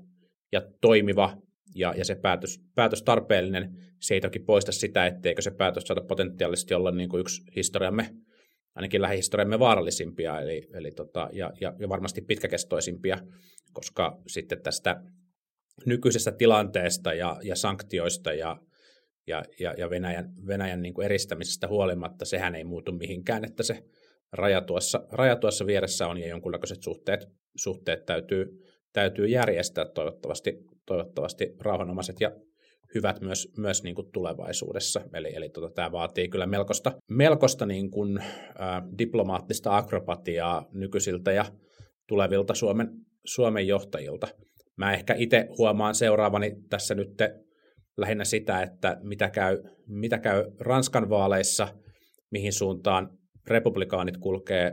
ja 0.52 0.62
toimiva, 0.82 1.38
ja, 1.76 1.94
ja 1.98 2.06
se 2.06 2.16
päätös, 2.16 2.62
päätös 2.76 3.04
tarpeellinen. 3.04 3.78
Se 4.00 4.14
ei 4.14 4.22
toki 4.22 4.40
poista 4.40 4.72
sitä, 4.72 5.06
etteikö 5.08 5.42
se 5.42 5.52
päätös 5.52 5.84
saada 5.84 6.02
potentiaalisesti 6.02 6.74
olla 6.74 6.92
niin 6.92 7.10
kuin 7.10 7.22
yksi 7.22 7.42
historiamme, 7.56 8.10
ainakin 8.76 9.02
lähihistoriamme 9.02 9.60
vaarallisimpia, 9.60 10.42
eli, 10.42 10.68
eli 10.74 10.92
tota, 10.92 11.30
ja, 11.34 11.54
ja, 11.62 11.74
ja 11.80 11.90
varmasti 11.90 12.22
pitkäkestoisimpia, 12.22 13.18
koska 13.74 14.22
sitten 14.28 14.62
tästä 14.62 15.02
nykyisestä 15.86 16.32
tilanteesta 16.32 17.14
ja, 17.14 17.40
ja 17.44 17.56
sanktioista 17.56 18.34
ja, 18.34 18.58
ja, 19.28 19.44
ja, 19.78 19.90
Venäjän, 19.90 20.34
Venäjän 20.48 20.82
niin 20.82 20.94
kuin 20.94 21.06
eristämisestä 21.06 21.68
huolimatta, 21.68 22.26
sehän 22.26 22.56
ei 22.56 22.64
muutu 22.64 22.92
mihinkään, 22.92 23.46
että 23.46 23.64
se 23.64 23.84
raja 24.32 24.62
tuossa, 24.62 25.06
raja 25.12 25.36
tuossa 25.36 25.66
vieressä 25.66 26.08
on 26.08 26.18
ja 26.18 26.28
jonkunnäköiset 26.28 26.84
suhteet, 26.84 27.28
suhteet 27.56 28.06
täytyy, 28.06 28.46
täytyy 28.94 29.28
järjestää 29.28 29.86
toivottavasti, 29.86 30.54
toivottavasti 30.86 31.56
rauhanomaiset 31.60 32.22
ja 32.22 32.32
hyvät 32.96 33.22
myös, 33.22 33.54
myös 33.58 33.84
niin 33.84 33.96
kuin 33.96 34.12
tulevaisuudessa. 34.12 35.02
Eli, 35.14 35.36
eli 35.36 35.50
tota, 35.50 35.70
tämä 35.70 35.92
vaatii 35.92 36.30
kyllä 36.30 36.46
melkoista, 36.46 36.92
melkoista 37.10 37.66
niin 37.66 37.92
kuin, 37.92 38.18
ä, 38.18 38.24
diplomaattista 38.98 39.78
akrobatiaa 39.78 40.66
nykyisiltä 40.74 41.32
ja 41.32 41.46
tulevilta 42.08 42.54
Suomen, 42.54 42.90
Suomen 43.26 43.68
johtajilta. 43.68 44.28
Mä 44.78 44.94
ehkä 44.94 45.16
itse 45.18 45.48
huomaan 45.58 45.96
seuraavani 45.96 46.56
tässä 46.70 46.96
nyt 46.96 47.10
lähinnä 47.98 48.26
sitä, 48.26 48.62
että 48.62 48.98
mitä 49.02 49.30
käy, 49.30 49.64
mitä 49.88 50.18
käy 50.18 50.46
Ranskan 50.60 51.10
vaaleissa, 51.10 51.68
mihin 52.32 52.54
suuntaan 52.54 53.10
republikaanit 53.48 54.18
kulkee, 54.18 54.72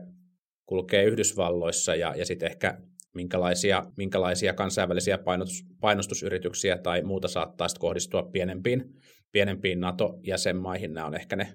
kulkee 0.67 1.05
Yhdysvalloissa 1.05 1.95
ja, 1.95 2.15
ja 2.17 2.27
sitten 2.27 2.51
ehkä 2.51 2.79
minkälaisia, 3.15 3.85
minkälaisia 3.97 4.55
kansainvälisiä 4.55 5.19
painostus, 5.19 5.65
painostusyrityksiä 5.81 6.79
tai 6.79 7.03
muuta 7.03 7.29
saattaa 7.29 7.67
kohdistua 7.79 8.23
pienempiin, 8.23 8.85
pienempiin 9.33 9.81
NATO-jäsenmaihin. 9.81 10.93
Nämä 10.95 11.07
on 11.07 11.15
ehkä 11.15 11.37
ne, 11.37 11.53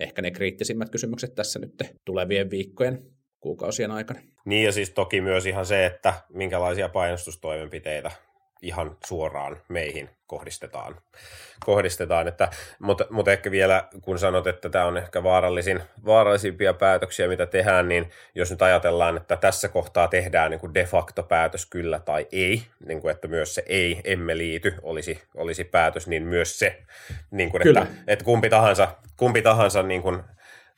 ehkä 0.00 0.22
ne 0.22 0.30
kriittisimmät 0.30 0.90
kysymykset 0.90 1.34
tässä 1.34 1.58
nyt 1.58 1.74
tulevien 2.04 2.50
viikkojen 2.50 3.17
kuukausien 3.40 3.90
aikana. 3.90 4.20
Niin 4.44 4.64
ja 4.64 4.72
siis 4.72 4.90
toki 4.90 5.20
myös 5.20 5.46
ihan 5.46 5.66
se, 5.66 5.86
että 5.86 6.14
minkälaisia 6.28 6.88
painostustoimenpiteitä 6.88 8.10
ihan 8.62 8.96
suoraan 9.06 9.56
meihin 9.68 10.10
kohdistetaan. 10.26 10.96
kohdistetaan 11.64 12.28
että, 12.28 12.48
mutta, 12.78 13.06
mutta 13.10 13.32
ehkä 13.32 13.50
vielä, 13.50 13.88
kun 14.02 14.18
sanot, 14.18 14.46
että 14.46 14.68
tämä 14.68 14.84
on 14.84 14.96
ehkä 14.96 15.22
vaarallisin, 15.22 15.82
vaarallisimpia 16.04 16.74
päätöksiä, 16.74 17.28
mitä 17.28 17.46
tehdään, 17.46 17.88
niin 17.88 18.10
jos 18.34 18.50
nyt 18.50 18.62
ajatellaan, 18.62 19.16
että 19.16 19.36
tässä 19.36 19.68
kohtaa 19.68 20.08
tehdään 20.08 20.50
niin 20.50 20.60
kuin 20.60 20.74
de 20.74 20.84
facto 20.84 21.22
päätös 21.22 21.66
kyllä 21.66 21.98
tai 22.00 22.26
ei, 22.32 22.62
niin 22.86 23.00
kuin, 23.00 23.12
että 23.12 23.28
myös 23.28 23.54
se 23.54 23.62
ei, 23.66 24.00
emme 24.04 24.38
liity, 24.38 24.74
olisi, 24.82 25.22
olisi 25.34 25.64
päätös, 25.64 26.06
niin 26.06 26.22
myös 26.22 26.58
se, 26.58 26.82
niin 27.30 27.50
kuin, 27.50 27.68
että, 27.68 27.86
että 28.06 28.24
kumpi 28.24 28.50
tahansa, 28.50 28.88
kumpi 29.16 29.42
tahansa 29.42 29.82
niin 29.82 30.02
kuin, 30.02 30.22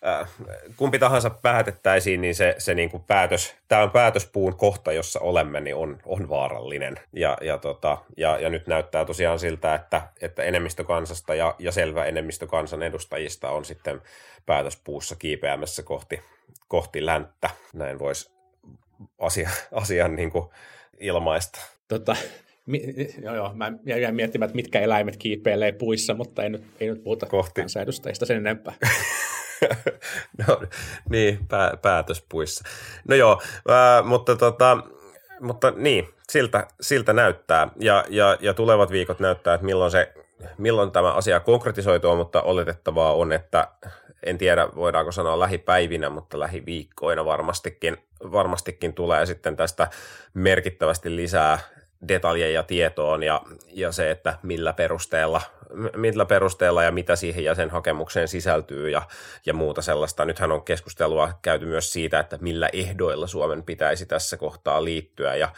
Äh, 0.06 0.28
kumpi 0.76 0.98
tahansa 0.98 1.30
päätettäisiin, 1.30 2.20
niin 2.20 2.34
se, 2.34 2.54
se 2.58 2.74
niin 2.74 2.90
kuin 2.90 3.02
päätös, 3.06 3.54
tämä 3.68 3.82
on 3.82 3.90
päätöspuun 3.90 4.56
kohta, 4.56 4.92
jossa 4.92 5.20
olemme, 5.20 5.60
niin 5.60 5.76
on, 5.76 5.98
on 6.04 6.28
vaarallinen. 6.28 6.96
Ja, 7.12 7.38
ja, 7.40 7.58
tota, 7.58 7.98
ja, 8.16 8.38
ja, 8.38 8.50
nyt 8.50 8.66
näyttää 8.66 9.04
tosiaan 9.04 9.38
siltä, 9.38 9.74
että, 9.74 10.02
että 10.20 10.42
enemmistö 10.42 10.84
kansasta 10.84 11.34
ja, 11.34 11.54
ja 11.58 11.72
selvä 11.72 12.04
enemmistö 12.04 12.46
kansan 12.46 12.82
edustajista 12.82 13.50
on 13.50 13.64
sitten 13.64 14.00
päätöspuussa 14.46 15.16
kiipeämässä 15.16 15.82
kohti, 15.82 16.20
kohti 16.68 17.06
länttä. 17.06 17.50
Näin 17.72 17.98
voisi 17.98 18.30
asia, 19.18 19.50
asian 19.72 20.16
niin 20.16 20.30
kuin 20.30 20.44
ilmaista. 21.00 21.60
Tota, 21.88 22.16
mi, 22.66 22.82
joo, 23.22 23.34
joo, 23.34 23.52
mä 23.54 23.72
jäin 23.84 24.14
miettimään, 24.14 24.46
että 24.46 24.56
mitkä 24.56 24.80
eläimet 24.80 25.16
kiipeilee 25.16 25.72
puissa, 25.72 26.14
mutta 26.14 26.42
ei 26.42 26.50
nyt, 26.50 26.62
ei 26.80 26.88
nyt 26.88 27.04
puhuta 27.04 27.26
kohti. 27.26 27.60
kansanedustajista 27.60 28.26
sen 28.26 28.36
enempää. 28.36 28.74
no, 30.48 30.62
niin, 31.08 31.46
pää, 31.48 31.76
päätöspuissa. 31.82 32.64
No 33.08 33.14
joo, 33.14 33.42
ää, 33.68 34.02
mutta, 34.02 34.36
tota, 34.36 34.78
mutta 35.40 35.72
niin, 35.76 36.08
siltä, 36.30 36.66
siltä 36.80 37.12
näyttää. 37.12 37.68
Ja, 37.76 38.04
ja, 38.08 38.36
ja 38.40 38.54
tulevat 38.54 38.90
viikot 38.90 39.20
näyttää, 39.20 39.54
että 39.54 39.64
milloin, 39.64 39.90
se, 39.90 40.12
milloin 40.58 40.90
tämä 40.90 41.12
asia 41.12 41.40
konkretisoituu, 41.40 42.16
mutta 42.16 42.42
oletettavaa 42.42 43.14
on, 43.14 43.32
että 43.32 43.68
en 44.22 44.38
tiedä 44.38 44.68
voidaanko 44.74 45.12
sanoa 45.12 45.40
lähipäivinä, 45.40 46.10
mutta 46.10 46.38
lähiviikkoina 46.38 47.24
varmastikin, 47.24 47.96
varmastikin 48.32 48.94
tulee 48.94 49.26
sitten 49.26 49.56
tästä 49.56 49.88
merkittävästi 50.34 51.16
lisää 51.16 51.58
detaljeja 52.08 52.62
tietoon 52.62 53.22
ja, 53.22 53.42
ja 53.66 53.92
se, 53.92 54.10
että 54.10 54.38
millä 54.42 54.72
perusteella, 54.72 55.40
millä 55.96 56.24
perusteella 56.24 56.82
ja 56.82 56.92
mitä 56.92 57.16
siihen 57.16 57.44
jäsenhakemukseen 57.44 58.28
sisältyy 58.28 58.90
ja, 58.90 59.02
ja 59.46 59.54
muuta 59.54 59.82
sellaista. 59.82 60.24
Nythän 60.24 60.52
on 60.52 60.64
keskustelua 60.64 61.32
käyty 61.42 61.66
myös 61.66 61.92
siitä, 61.92 62.20
että 62.20 62.38
millä 62.40 62.68
ehdoilla 62.72 63.26
Suomen 63.26 63.62
pitäisi 63.62 64.06
tässä 64.06 64.36
kohtaa 64.36 64.84
liittyä 64.84 65.36
ja, 65.36 65.48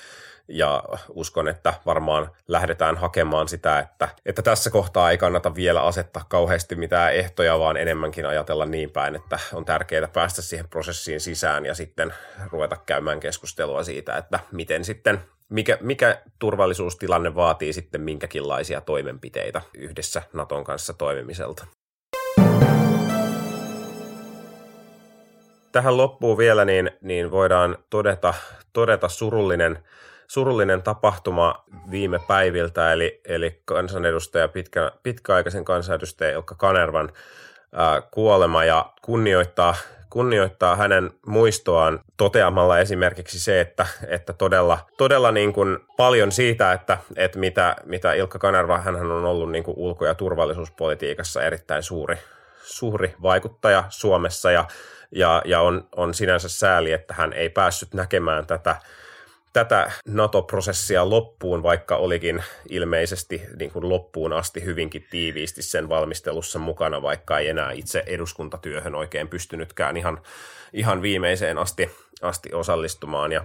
ja 0.49 0.83
uskon, 1.09 1.49
että 1.49 1.75
varmaan 1.87 2.31
lähdetään 2.49 2.97
hakemaan 2.97 3.49
sitä, 3.49 3.79
että, 3.79 4.09
että 4.27 4.43
tässä 4.43 4.71
kohtaa 4.71 5.11
ei 5.11 5.19
kannata 5.19 5.55
vielä 5.55 5.83
asettaa 5.83 6.25
kauheasti 6.29 6.77
mitään 6.77 7.15
ehtoja, 7.15 7.59
vaan 7.59 7.77
enemmänkin 7.77 8.27
ajatella 8.27 8.67
niin 8.67 8.91
päin, 8.91 9.15
että 9.15 9.39
on 9.53 9.65
tärkeää 9.65 10.09
päästä 10.09 10.43
siihen 10.43 10.69
prosessiin 10.69 11.21
sisään 11.21 11.67
ja 11.67 11.75
sitten 11.75 12.15
ruveta 12.51 12.77
käymään 12.87 13.21
keskustelua 13.21 13.83
siitä, 13.83 14.17
että 14.17 14.41
miten 14.53 14.85
sitten 14.85 15.21
mikä, 15.53 15.79
mikä 15.81 16.23
turvallisuustilanne 16.39 17.35
vaatii 17.35 17.73
sitten 17.73 18.01
minkäkinlaisia 18.01 18.81
toimenpiteitä 18.81 19.63
yhdessä 19.75 20.23
Naton 20.33 20.65
kanssa 20.65 20.93
toimimiselta. 20.93 21.67
Tähän 25.73 25.97
loppuun 25.97 26.39
vielä 26.39 26.65
niin, 26.65 26.91
niin 27.01 27.31
voidaan 27.31 27.79
todeta, 27.91 28.35
todeta 28.73 29.09
surullinen, 29.09 29.79
surullinen 30.29 30.83
tapahtuma 30.83 31.65
viime 31.91 32.19
päiviltä, 32.29 32.93
eli, 32.93 33.21
eli 33.25 33.63
kansanedustaja, 33.65 34.49
pitkä, 34.49 34.93
pitkäaikaisen 35.03 35.65
kansanedustaja 35.65 36.31
Ilkka 36.31 36.55
Kanervan 36.55 37.13
kuolema 38.11 38.65
ja 38.65 38.93
kunnioittaa 39.03 39.75
kunnioittaa 40.13 40.77
hänen 40.77 41.11
muistoaan 41.27 42.01
toteamalla 42.17 42.79
esimerkiksi 42.79 43.41
se, 43.41 43.61
että, 43.61 43.87
että 44.09 44.33
todella, 44.33 44.79
todella 44.97 45.33
niin 45.33 45.53
kuin 45.53 45.79
paljon 45.97 46.33
siitä, 46.33 46.73
että, 46.73 46.99
että 47.17 47.39
mitä, 47.39 47.77
mitä 47.85 48.13
Ilkka 48.13 48.39
Kanerva, 48.39 48.79
hän 48.79 48.97
on 48.97 49.25
ollut 49.25 49.51
niin 49.51 49.65
kuin 49.65 49.79
ulko- 49.79 50.07
ja 50.07 50.15
turvallisuuspolitiikassa 50.15 51.43
erittäin 51.43 51.83
suuri, 51.83 52.17
suuri 52.63 53.15
vaikuttaja 53.23 53.85
Suomessa 53.89 54.51
ja, 54.51 54.65
ja, 55.13 55.43
ja 55.45 55.61
on, 55.61 55.89
on 55.97 56.15
sinänsä 56.15 56.49
sääli, 56.49 56.93
että 56.93 57.15
hän 57.15 57.33
ei 57.33 57.49
päässyt 57.49 57.95
näkemään 57.95 58.47
tätä 58.47 58.77
tätä 59.53 59.91
NATO-prosessia 60.09 61.11
loppuun, 61.11 61.63
vaikka 61.63 61.97
olikin 61.97 62.45
ilmeisesti 62.69 63.43
niin 63.59 63.71
kuin 63.71 63.89
loppuun 63.89 64.33
asti 64.33 64.65
hyvinkin 64.65 65.07
tiiviisti 65.11 65.63
sen 65.63 65.89
valmistelussa 65.89 66.59
mukana, 66.59 67.03
vaikka 67.03 67.39
ei 67.39 67.49
enää 67.49 67.73
itse 67.73 68.03
eduskuntatyöhön 68.07 68.95
oikein 68.95 69.29
pystynytkään 69.29 69.97
ihan, 69.97 70.23
ihan 70.73 71.03
viimeiseen 71.03 71.59
asti, 71.59 71.91
asti 72.23 72.53
osallistumaan. 72.53 73.33
Ja, 73.33 73.45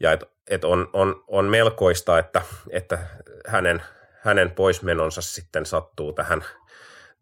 ja 0.00 0.12
et, 0.12 0.24
et 0.48 0.64
on, 0.64 0.90
on, 0.92 1.24
on 1.28 1.44
melkoista, 1.44 2.18
että, 2.18 2.42
että 2.70 2.98
hänen, 3.46 3.82
hänen 4.20 4.50
poismenonsa 4.50 5.22
sitten 5.22 5.66
sattuu 5.66 6.12
tähän 6.12 6.44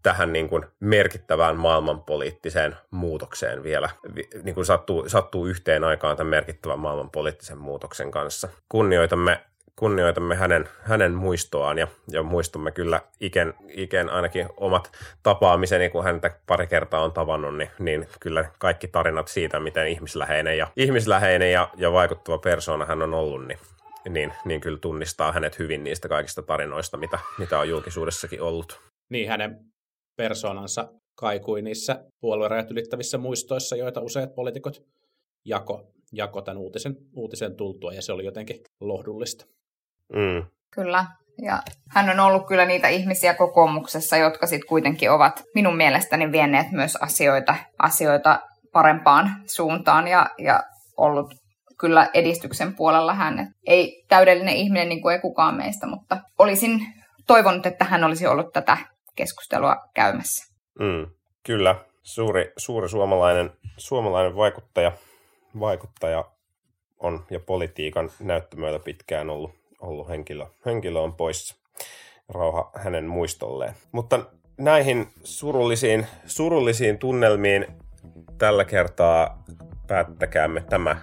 tähän 0.05 0.33
niin 0.33 0.49
kuin 0.49 0.67
merkittävään 0.81 1.57
maailmanpoliittiseen 1.57 2.77
muutokseen 2.91 3.63
vielä, 3.63 3.91
niin 4.43 4.55
kuin 4.55 4.67
sattuu, 4.67 5.09
sattuu 5.09 5.47
yhteen 5.47 5.85
aikaan 5.85 6.17
tämän 6.17 6.31
merkittävän 6.31 6.79
maailmanpoliittisen 6.79 7.59
muutoksen 7.59 8.11
kanssa. 8.11 8.49
Kunnioitamme, 8.69 9.41
kunnioitamme 9.77 10.35
hänen, 10.35 10.69
hänen 10.83 11.13
muistoaan 11.13 11.79
ja, 11.79 11.87
ja 12.11 12.23
muistamme 12.23 12.71
kyllä 12.71 13.01
Iken, 13.21 13.55
Iken 13.69 14.11
ainakin 14.11 14.49
omat 14.57 14.93
tapaamiseni, 15.23 15.91
kun 15.91 16.05
häntä 16.05 16.31
pari 16.47 16.67
kertaa 16.67 17.05
on 17.05 17.13
tavannut, 17.13 17.57
niin, 17.57 17.71
niin 17.79 18.09
kyllä 18.21 18.45
kaikki 18.59 18.89
tarinat 18.89 19.29
siitä, 19.29 19.61
miten 19.61 19.89
ihmisläheinen 19.89 20.59
ja, 20.59 20.67
ihmisläheinen 20.77 21.53
ja, 21.53 21.69
ja 21.77 21.93
vaikuttava 21.93 22.39
persoona 22.39 22.85
hän 22.85 23.03
on 23.03 23.15
ollut, 23.15 23.47
niin 23.47 23.59
niin, 24.09 24.33
niin 24.45 24.61
kyllä 24.61 24.79
tunnistaa 24.79 25.33
hänet 25.33 25.59
hyvin 25.59 25.85
niistä 25.85 26.09
kaikista 26.09 26.43
tarinoista, 26.43 26.97
mitä, 26.97 27.19
mitä 27.39 27.59
on 27.59 27.69
julkisuudessakin 27.69 28.43
ollut. 28.43 28.81
Niin, 29.11 29.29
hänen 29.29 29.74
persoonansa 30.17 30.89
kaikui 31.17 31.63
niissä 31.63 32.05
puoluerajat 32.21 32.71
ylittävissä 32.71 33.19
muistoissa, 33.19 33.77
joita 33.77 34.01
useat 34.01 34.35
poliitikot 34.35 34.83
jako, 35.45 35.83
jako 36.13 36.43
tämän 36.43 36.59
uutisen, 36.59 36.97
uutisen 37.17 37.57
tultua, 37.57 37.93
ja 37.93 38.03
se 38.03 38.13
oli 38.13 38.25
jotenkin 38.25 38.61
lohdullista. 38.81 39.45
Mm. 40.13 40.47
Kyllä, 40.75 41.07
ja 41.43 41.63
hän 41.91 42.11
on 42.11 42.21
ollut 42.21 42.47
kyllä 42.47 42.65
niitä 42.65 42.89
ihmisiä 42.89 43.35
kokoomuksessa, 43.35 44.17
jotka 44.17 44.47
sitten 44.47 44.69
kuitenkin 44.69 45.11
ovat 45.11 45.43
minun 45.55 45.77
mielestäni 45.77 46.33
vienneet 46.33 46.73
myös 46.73 46.97
asioita, 46.97 47.57
asioita 47.79 48.41
parempaan 48.73 49.31
suuntaan 49.47 50.09
ja, 50.09 50.31
ja 50.39 50.63
ollut 50.97 51.35
kyllä 51.81 52.11
edistyksen 52.15 52.77
puolella 52.77 53.15
hän. 53.15 53.55
ei 53.67 54.05
täydellinen 54.09 54.57
ihminen 54.57 54.89
niin 54.89 55.03
kuin 55.03 55.13
ei 55.15 55.21
kukaan 55.21 55.55
meistä, 55.57 55.87
mutta 55.87 56.19
olisin 56.39 56.81
toivonut, 57.27 57.67
että 57.67 57.85
hän 57.85 58.05
olisi 58.05 58.27
ollut 58.27 58.53
tätä 58.53 58.77
keskustelua 59.17 59.77
käymässä. 59.95 60.55
Mm, 60.79 61.07
kyllä, 61.43 61.77
suuri, 62.03 62.53
suuri 62.57 62.89
suomalainen, 62.89 63.51
suomalainen 63.77 64.37
vaikuttaja, 64.37 64.93
vaikuttaja 65.61 66.25
on 66.99 67.25
ja 67.31 67.41
politiikan 67.41 68.11
näyttämöillä 68.21 68.79
pitkään 68.79 69.31
ollut, 69.31 69.51
ollut 69.81 70.09
henkilö. 70.09 70.47
Henkilö 70.67 71.01
on 71.01 71.15
poissa. 71.15 71.57
Rauha 72.29 72.71
hänen 72.75 73.05
muistolleen. 73.05 73.75
Mutta 73.93 74.21
näihin 74.59 75.07
surullisiin, 75.25 76.07
surullisiin 76.27 76.99
tunnelmiin 76.99 77.67
tällä 78.39 78.65
kertaa 78.65 79.45
päättäkäämme 79.87 80.61
tämä, 80.61 80.97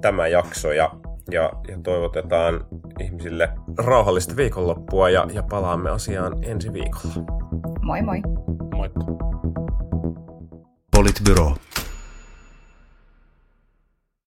tämä 0.00 0.26
jakso 0.26 0.72
ja, 0.72 0.90
ja, 1.30 1.52
ja 1.68 1.78
toivotetaan 1.82 2.66
ihmisille 3.00 3.48
rauhallista 3.78 4.36
viikonloppua 4.36 5.10
ja, 5.10 5.26
ja 5.32 5.42
palaamme 5.42 5.90
asiaan 5.90 6.32
ensi 6.42 6.72
viikolla. 6.72 7.14
Moi 7.82 8.02
moi. 8.02 8.22
Moikka. 8.74 9.00
Politbyro. 10.96 11.54